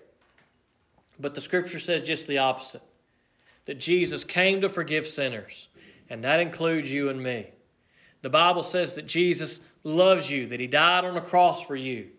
But 1.20 1.34
the 1.34 1.42
scripture 1.42 1.80
says 1.80 2.02
just 2.02 2.28
the 2.28 2.38
opposite 2.38 2.84
that 3.66 3.80
Jesus 3.80 4.24
came 4.24 4.62
to 4.62 4.70
forgive 4.70 5.06
sinners, 5.06 5.68
and 6.10 6.24
that 6.24 6.40
includes 6.40 6.92
you 6.92 7.10
and 7.10 7.22
me. 7.22 7.48
The 8.22 8.30
Bible 8.30 8.64
says 8.64 8.96
that 8.96 9.08
Jesus 9.08 9.60
loves 9.88 10.30
you, 10.30 10.48
that 10.48 10.60
He 10.60 10.68
died 10.68 11.06
on 11.06 11.16
the 11.16 11.22
cross 11.22 11.64
for 11.64 11.76
you. 11.76 12.10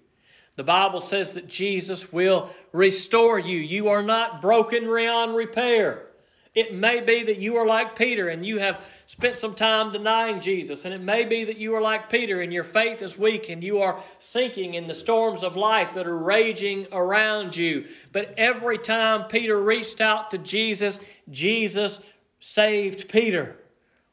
The 0.57 0.65
Bible 0.65 1.01
says 1.01 1.35
that 1.35 1.47
Jesus 1.47 2.13
will 2.13 2.51
restore 2.73 3.39
you. 3.39 3.59
You 3.59 3.89
are 3.89 4.03
not 4.03 4.41
broken 4.41 4.85
beyond 4.87 5.37
repair. 5.37 6.07
It 6.55 6.75
may 6.75 7.01
be 7.01 7.23
that 7.23 7.39
you 7.39 7.57
are 7.57 7.67
like 7.67 7.97
Peter 7.97 8.29
and 8.29 8.45
you 8.45 8.59
have 8.59 8.85
spent 9.07 9.37
some 9.37 9.55
time 9.55 9.93
denying 9.93 10.41
Jesus. 10.41 10.85
And 10.85 10.93
it 10.93 11.01
may 11.01 11.25
be 11.25 11.45
that 11.45 11.59
you 11.59 11.77
are 11.77 11.81
like 11.81 12.11
Peter 12.11 12.41
and 12.41 12.53
your 12.53 12.65
faith 12.65 13.03
is 13.03 13.17
weak 13.17 13.49
and 13.49 13.63
you 13.63 13.79
are 13.79 14.01
sinking 14.19 14.75
in 14.75 14.89
the 14.89 14.95
storms 14.95 15.45
of 15.45 15.55
life 15.55 15.95
that 15.95 16.09
are 16.09 16.19
raging 16.19 16.89
around 16.91 17.55
you. 17.55 17.87
But 18.11 18.35
every 18.37 18.79
time 18.79 19.29
Peter 19.29 19.63
reached 19.63 20.01
out 20.01 20.33
to 20.33 20.39
Jesus, 20.39 20.99
Jesus 21.31 22.01
saved 22.41 23.09
Peter. 23.09 23.58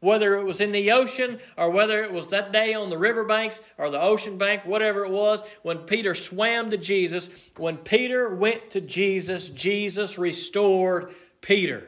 Whether 0.05 0.37
it 0.37 0.45
was 0.45 0.61
in 0.61 0.71
the 0.71 0.91
ocean 0.91 1.39
or 1.57 1.71
whether 1.71 2.03
it 2.03 2.13
was 2.13 2.27
that 2.27 2.51
day 2.51 2.75
on 2.75 2.91
the 2.91 2.97
riverbanks 2.97 3.59
or 3.77 3.89
the 3.89 3.99
ocean 3.99 4.37
bank, 4.37 4.63
whatever 4.63 5.03
it 5.03 5.11
was, 5.11 5.41
when 5.63 5.79
Peter 5.79 6.13
swam 6.13 6.69
to 6.69 6.77
Jesus, 6.77 7.29
when 7.57 7.77
Peter 7.77 8.33
went 8.33 8.69
to 8.69 8.81
Jesus, 8.81 9.49
Jesus 9.49 10.19
restored 10.19 11.11
Peter. 11.41 11.87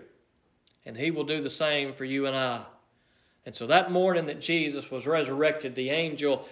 And 0.83 0.97
He 0.97 1.11
will 1.11 1.25
do 1.25 1.41
the 1.41 1.49
same 1.49 1.93
for 1.93 2.05
you 2.05 2.25
and 2.25 2.35
I. 2.35 2.63
And 3.45 3.55
so 3.55 3.67
that 3.67 3.91
morning 3.91 4.25
that 4.25 4.41
Jesus 4.41 4.89
was 4.89 5.05
resurrected, 5.05 5.75
the 5.75 5.91
angel 5.91 6.47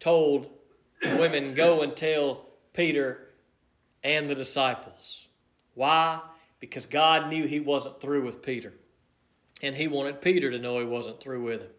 told 0.00 0.50
the 1.00 1.16
women, 1.16 1.54
Go 1.54 1.82
and 1.82 1.94
tell 1.94 2.46
Peter 2.72 3.28
and 4.02 4.28
the 4.28 4.34
disciples. 4.34 5.28
Why? 5.74 6.20
Because 6.58 6.84
God 6.84 7.28
knew 7.30 7.46
he 7.46 7.60
wasn't 7.60 8.00
through 8.00 8.24
with 8.24 8.42
Peter. 8.42 8.72
And 9.62 9.74
he 9.74 9.88
wanted 9.88 10.20
Peter 10.20 10.50
to 10.50 10.58
know 10.58 10.78
he 10.78 10.84
wasn't 10.84 11.20
through 11.20 11.42
with 11.42 11.62
him. 11.62 11.70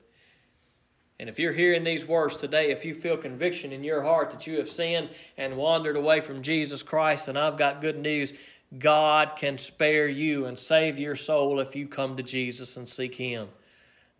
And 1.20 1.30
if 1.30 1.40
you're 1.40 1.54
hearing 1.54 1.84
these 1.84 2.06
words 2.06 2.36
today, 2.36 2.70
if 2.70 2.86
you 2.86 2.94
feel 2.94 3.18
conviction 3.18 3.72
in 3.72 3.84
your 3.84 4.04
heart 4.04 4.30
that 4.32 4.46
you 4.46 4.58
have 4.58 4.70
sinned 4.70 5.10
and 5.36 5.58
wandered 5.58 5.96
away 5.96 6.22
from 6.22 6.44
Jesus 6.44 6.84
Christ, 6.84 7.28
and 7.28 7.38
I've 7.38 7.58
got 7.58 7.82
good 7.82 7.98
news 7.98 8.34
God 8.78 9.38
can 9.38 9.58
spare 9.58 10.10
you 10.10 10.46
and 10.46 10.60
save 10.60 11.00
your 11.00 11.16
soul 11.16 11.60
if 11.60 11.76
you 11.76 11.88
come 11.88 12.18
to 12.18 12.24
Jesus 12.24 12.76
and 12.76 12.88
seek 12.88 13.16
Him. 13.16 13.48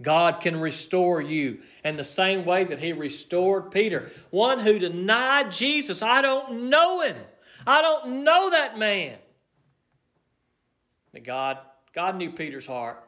God 0.02 0.42
can 0.42 0.60
restore 0.60 1.22
you. 1.22 1.60
And 1.84 1.98
the 1.98 2.04
same 2.04 2.46
way 2.46 2.64
that 2.64 2.80
He 2.80 2.94
restored 2.94 3.72
Peter, 3.72 4.10
one 4.30 4.60
who 4.60 4.80
denied 4.80 5.52
Jesus, 5.52 6.02
I 6.02 6.22
don't 6.22 6.70
know 6.70 7.02
him. 7.02 7.18
I 7.66 7.82
don't 7.82 8.24
know 8.24 8.52
that 8.52 8.78
man. 8.78 9.18
But 11.12 11.24
God, 11.24 11.58
God 11.94 12.16
knew 12.16 12.32
Peter's 12.32 12.68
heart. 12.68 13.04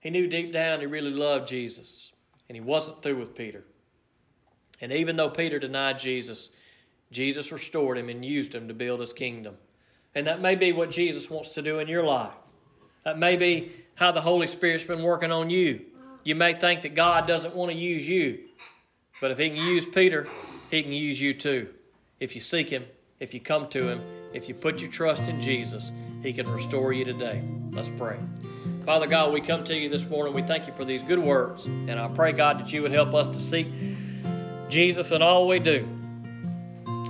He 0.00 0.10
knew 0.10 0.26
deep 0.26 0.52
down 0.52 0.80
he 0.80 0.86
really 0.86 1.10
loved 1.10 1.48
Jesus, 1.48 2.12
and 2.48 2.56
he 2.56 2.60
wasn't 2.60 3.02
through 3.02 3.16
with 3.16 3.34
Peter. 3.34 3.64
And 4.80 4.92
even 4.92 5.16
though 5.16 5.30
Peter 5.30 5.58
denied 5.58 5.98
Jesus, 5.98 6.50
Jesus 7.10 7.50
restored 7.50 7.98
him 7.98 8.08
and 8.08 8.24
used 8.24 8.54
him 8.54 8.68
to 8.68 8.74
build 8.74 9.00
his 9.00 9.12
kingdom. 9.12 9.56
And 10.14 10.26
that 10.26 10.40
may 10.40 10.54
be 10.54 10.72
what 10.72 10.90
Jesus 10.90 11.28
wants 11.28 11.50
to 11.50 11.62
do 11.62 11.78
in 11.78 11.88
your 11.88 12.04
life. 12.04 12.32
That 13.04 13.18
may 13.18 13.36
be 13.36 13.72
how 13.94 14.12
the 14.12 14.20
Holy 14.20 14.46
Spirit's 14.46 14.84
been 14.84 15.02
working 15.02 15.32
on 15.32 15.50
you. 15.50 15.80
You 16.24 16.34
may 16.34 16.52
think 16.52 16.82
that 16.82 16.94
God 16.94 17.26
doesn't 17.26 17.54
want 17.54 17.72
to 17.72 17.76
use 17.76 18.08
you, 18.08 18.40
but 19.20 19.30
if 19.30 19.38
He 19.38 19.50
can 19.50 19.58
use 19.58 19.86
Peter, 19.86 20.28
He 20.70 20.82
can 20.82 20.92
use 20.92 21.20
you 21.20 21.34
too. 21.34 21.74
If 22.20 22.34
you 22.34 22.40
seek 22.40 22.68
Him, 22.68 22.84
if 23.18 23.34
you 23.34 23.40
come 23.40 23.68
to 23.68 23.88
Him, 23.88 24.02
if 24.32 24.48
you 24.48 24.54
put 24.54 24.80
your 24.80 24.90
trust 24.90 25.28
in 25.28 25.40
Jesus, 25.40 25.90
He 26.22 26.32
can 26.32 26.48
restore 26.48 26.92
you 26.92 27.04
today. 27.04 27.42
Let's 27.70 27.90
pray. 27.90 28.18
Father 28.88 29.06
God, 29.06 29.34
we 29.34 29.42
come 29.42 29.64
to 29.64 29.76
you 29.76 29.90
this 29.90 30.08
morning. 30.08 30.32
We 30.32 30.40
thank 30.40 30.66
you 30.66 30.72
for 30.72 30.82
these 30.82 31.02
good 31.02 31.18
words. 31.18 31.66
And 31.66 32.00
I 32.00 32.08
pray, 32.08 32.32
God, 32.32 32.58
that 32.58 32.72
you 32.72 32.80
would 32.80 32.90
help 32.90 33.12
us 33.12 33.28
to 33.28 33.38
seek 33.38 33.68
Jesus 34.70 35.12
in 35.12 35.20
all 35.20 35.46
we 35.46 35.58
do. 35.58 35.86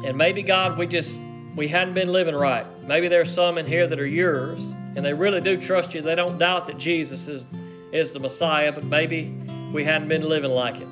And 0.04 0.16
maybe, 0.16 0.42
God, 0.42 0.76
we 0.76 0.88
just 0.88 1.20
we 1.54 1.68
hadn't 1.68 1.94
been 1.94 2.08
living 2.08 2.34
right. 2.34 2.66
Maybe 2.82 3.06
there's 3.06 3.32
some 3.32 3.58
in 3.58 3.66
here 3.66 3.86
that 3.86 4.00
are 4.00 4.06
yours 4.08 4.74
and 4.96 5.04
they 5.04 5.14
really 5.14 5.40
do 5.40 5.56
trust 5.56 5.94
you. 5.94 6.02
They 6.02 6.16
don't 6.16 6.36
doubt 6.36 6.66
that 6.66 6.78
Jesus 6.78 7.28
is, 7.28 7.46
is 7.92 8.10
the 8.10 8.18
Messiah, 8.18 8.72
but 8.72 8.82
maybe 8.82 9.32
we 9.72 9.84
hadn't 9.84 10.08
been 10.08 10.28
living 10.28 10.50
like 10.50 10.80
it. 10.80 10.88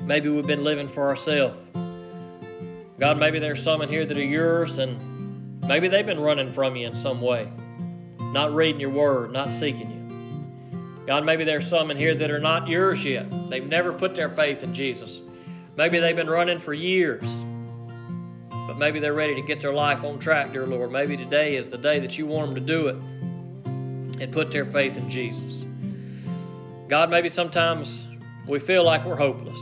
Maybe 0.00 0.30
we've 0.30 0.46
been 0.46 0.64
living 0.64 0.88
for 0.88 1.08
ourselves. 1.08 1.62
God, 2.98 3.18
maybe 3.18 3.38
there's 3.38 3.62
some 3.62 3.82
in 3.82 3.90
here 3.90 4.06
that 4.06 4.16
are 4.16 4.24
yours 4.24 4.78
and 4.78 5.60
maybe 5.68 5.88
they've 5.88 6.06
been 6.06 6.20
running 6.20 6.50
from 6.50 6.74
you 6.74 6.86
in 6.86 6.94
some 6.94 7.20
way, 7.20 7.52
not 8.32 8.54
reading 8.54 8.80
your 8.80 8.90
word, 8.90 9.32
not 9.32 9.50
seeking 9.50 9.90
you. 9.90 11.06
God, 11.06 11.24
maybe 11.24 11.44
there's 11.44 11.68
some 11.68 11.90
in 11.90 11.96
here 11.96 12.14
that 12.14 12.30
are 12.30 12.38
not 12.38 12.68
yours 12.68 13.04
yet. 13.04 13.26
They've 13.48 13.66
never 13.66 13.92
put 13.92 14.14
their 14.14 14.28
faith 14.28 14.62
in 14.62 14.72
Jesus. 14.72 15.20
Maybe 15.76 15.98
they've 15.98 16.16
been 16.16 16.30
running 16.30 16.58
for 16.58 16.72
years 16.72 17.24
but 18.72 18.78
maybe 18.78 19.00
they're 19.00 19.12
ready 19.12 19.34
to 19.34 19.42
get 19.42 19.60
their 19.60 19.72
life 19.72 20.02
on 20.02 20.18
track, 20.18 20.52
dear 20.52 20.66
Lord. 20.66 20.92
Maybe 20.92 21.14
today 21.14 21.56
is 21.56 21.68
the 21.68 21.76
day 21.76 21.98
that 21.98 22.16
you 22.16 22.24
want 22.24 22.46
them 22.46 22.54
to 22.54 22.60
do 22.60 22.88
it 22.88 22.94
and 24.22 24.32
put 24.32 24.50
their 24.50 24.64
faith 24.64 24.96
in 24.96 25.10
Jesus. 25.10 25.66
God, 26.88 27.10
maybe 27.10 27.28
sometimes 27.28 28.08
we 28.46 28.58
feel 28.58 28.82
like 28.82 29.04
we're 29.04 29.16
hopeless, 29.16 29.58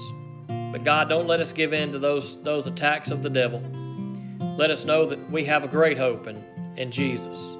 but 0.46 0.84
God, 0.84 1.08
don't 1.08 1.26
let 1.26 1.40
us 1.40 1.52
give 1.52 1.72
in 1.72 1.90
to 1.90 1.98
those, 1.98 2.40
those 2.42 2.68
attacks 2.68 3.10
of 3.10 3.22
the 3.22 3.30
devil. 3.30 3.60
Let 4.56 4.70
us 4.70 4.84
know 4.84 5.06
that 5.06 5.30
we 5.30 5.44
have 5.44 5.64
a 5.64 5.68
great 5.68 5.98
hope 5.98 6.28
in, 6.28 6.44
in 6.76 6.92
Jesus. 6.92 7.56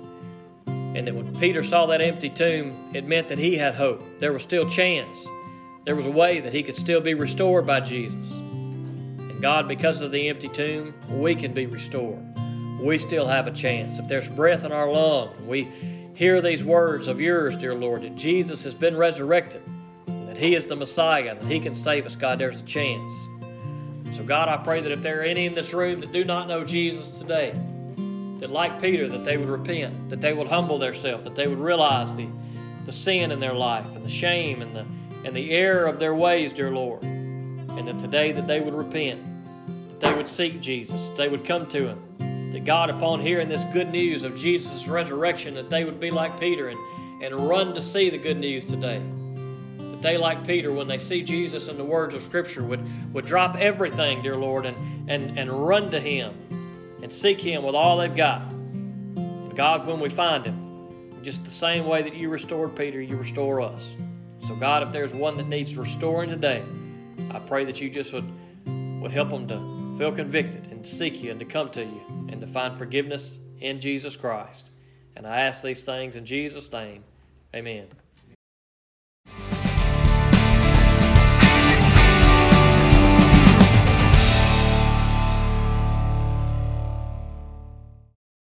And 0.95 1.07
that 1.07 1.15
when 1.15 1.39
Peter 1.39 1.63
saw 1.63 1.87
that 1.87 2.01
empty 2.01 2.29
tomb, 2.29 2.91
it 2.95 3.07
meant 3.07 3.29
that 3.29 3.39
he 3.39 3.57
had 3.57 3.75
hope. 3.75 4.03
There 4.19 4.33
was 4.33 4.43
still 4.43 4.69
chance. 4.69 5.27
There 5.85 5.95
was 5.97 6.07
a 6.07 6.11
way 6.11 6.41
that 6.41 6.53
he 6.53 6.63
could 6.63 6.77
still 6.77 7.01
be 7.01 7.15
restored 7.15 7.67
by 7.67 7.81
Jesus. 7.81 8.33
And 8.33 9.41
God, 9.41 9.69
because 9.69 10.01
of 10.01 10.11
the 10.11 10.29
empty 10.29 10.49
tomb, 10.49 10.95
we 11.09 11.35
can 11.35 11.53
be 11.53 11.67
restored. 11.67 12.23
We 12.81 12.99
still 12.99 13.27
have 13.27 13.47
a 13.47 13.53
chance. 13.53 13.99
If 13.99 14.09
there's 14.09 14.29
breath 14.29 14.65
in 14.65 14.73
our 14.73 14.91
lung, 14.91 15.47
we 15.47 15.69
hear 16.15 16.41
these 16.41 16.65
words 16.65 17.09
of 17.09 17.21
yours, 17.21 17.57
dear 17.57 17.75
Lord, 17.75 18.03
that 18.03 18.17
Jesus 18.17 18.65
has 18.65 18.75
been 18.75 18.97
resurrected, 18.97 19.63
that 20.07 20.37
He 20.37 20.55
is 20.55 20.67
the 20.67 20.77
Messiah, 20.77 21.35
that 21.35 21.51
He 21.51 21.61
can 21.61 21.75
save 21.75 22.05
us, 22.05 22.15
God, 22.15 22.39
there's 22.39 22.61
a 22.61 22.65
chance. 22.65 23.15
So, 24.13 24.25
God, 24.25 24.49
I 24.49 24.57
pray 24.57 24.81
that 24.81 24.91
if 24.91 25.03
there 25.03 25.21
are 25.21 25.25
any 25.25 25.47
in 25.47 25.55
this 25.55 25.73
room 25.73 26.01
that 26.01 26.13
do 26.13 26.25
not 26.25 26.49
know 26.49 26.65
Jesus 26.65 27.19
today, 27.19 27.55
that 28.41 28.51
like 28.51 28.81
Peter, 28.81 29.07
that 29.09 29.25
they 29.25 29.37
would 29.37 29.49
repent, 29.49 30.11
that 30.11 30.21
they 30.21 30.33
would 30.33 30.49
humble 30.49 30.79
themselves, 30.79 31.25
that 31.25 31.37
they 31.37 31.47
would 31.47 31.61
realize 31.61 32.15
the, 32.17 32.27
the 32.85 32.93
sin 32.93 33.31
in 33.31 33.39
their 33.39 33.55
life 33.55 33.95
and 33.95 34.05
the 34.05 34.11
shame 34.11 34.63
and 34.63 34.75
the, 34.75 34.85
and 35.27 35.37
the 35.37 35.53
error 35.53 35.87
of 35.87 35.99
their 35.99 36.15
ways, 36.15 36.53
dear 36.53 36.71
Lord, 36.71 37.03
and 37.03 37.87
that 37.87 37.99
today 37.99 38.33
that 38.33 38.47
they 38.47 38.61
would 38.61 38.75
repent 38.75 39.21
that 40.01 40.01
they 40.01 40.15
would 40.15 40.29
seek 40.29 40.61
Jesus, 40.61 41.11
they 41.11 41.29
would 41.29 41.45
come 41.45 41.67
to 41.69 41.89
Him. 41.89 42.51
That 42.53 42.65
God, 42.65 42.91
upon 42.91 43.21
hearing 43.21 43.49
this 43.49 43.65
good 43.65 43.91
news 43.91 44.25
of 44.25 44.35
Jesus' 44.35 44.89
resurrection, 44.89 45.55
that 45.55 45.71
they 45.71 45.85
would 45.85 46.01
be 46.01 46.11
like 46.11 46.41
Peter 46.41 46.69
and, 46.69 46.79
and 47.23 47.49
run 47.49 47.75
to 47.75 47.81
see 47.81 48.11
the 48.11 48.19
good 48.19 48.39
news 48.39 48.65
today. 48.65 49.01
That 49.79 50.03
they, 50.03 50.17
like 50.17 50.47
Peter, 50.47 50.73
when 50.73 50.89
they 50.89 50.99
see 50.99 51.23
Jesus 51.23 51.69
in 51.69 51.77
the 51.77 51.85
words 51.85 52.15
of 52.15 52.23
Scripture, 52.23 52.63
would, 52.63 52.81
would 53.13 53.27
drop 53.27 53.57
everything, 53.57 54.23
dear 54.23 54.37
Lord, 54.37 54.67
and, 54.67 55.09
and, 55.09 55.39
and 55.39 55.51
run 55.51 55.91
to 55.91 56.01
Him 56.01 56.35
and 57.11 57.19
seek 57.19 57.41
Him 57.41 57.65
with 57.65 57.75
all 57.75 57.99
they've 57.99 58.15
got. 58.15 58.53
And 58.53 59.57
God, 59.57 59.85
when 59.85 59.99
we 59.99 60.09
find 60.09 60.45
Him, 60.45 61.19
just 61.23 61.43
the 61.43 61.51
same 61.51 61.87
way 61.87 62.03
that 62.03 62.15
you 62.15 62.29
restored 62.29 62.77
Peter, 62.77 63.03
you 63.03 63.17
restore 63.17 63.61
us. 63.61 63.97
So, 64.47 64.55
God, 64.55 64.85
if 64.85 64.93
there's 64.93 65.13
one 65.13 65.37
that 65.37 65.49
needs 65.49 65.77
restoring 65.77 66.31
today, 66.31 66.63
I 67.33 67.41
pray 67.41 67.65
that 67.65 67.81
you 67.81 67.91
just 67.91 68.13
would, 68.13 68.31
would 69.03 69.11
help 69.11 69.31
them 69.31 69.49
to 69.49 69.99
feel 69.99 70.13
convicted 70.13 70.69
and 70.71 70.85
to 70.85 70.91
seek 70.91 71.21
you 71.21 71.33
and 71.33 71.41
to 71.41 71.47
come 71.47 71.69
to 71.71 71.83
you 71.83 72.01
and 72.29 72.41
to 72.41 72.47
find 72.47 72.77
forgiveness 72.77 73.41
in 73.59 73.81
Jesus 73.81 74.15
Christ. 74.15 74.71
And 75.17 75.27
I 75.27 75.41
ask 75.41 75.63
these 75.63 75.83
things 75.83 76.15
in 76.15 76.25
Jesus' 76.25 76.71
name. 76.71 77.03
Amen. 77.55 77.89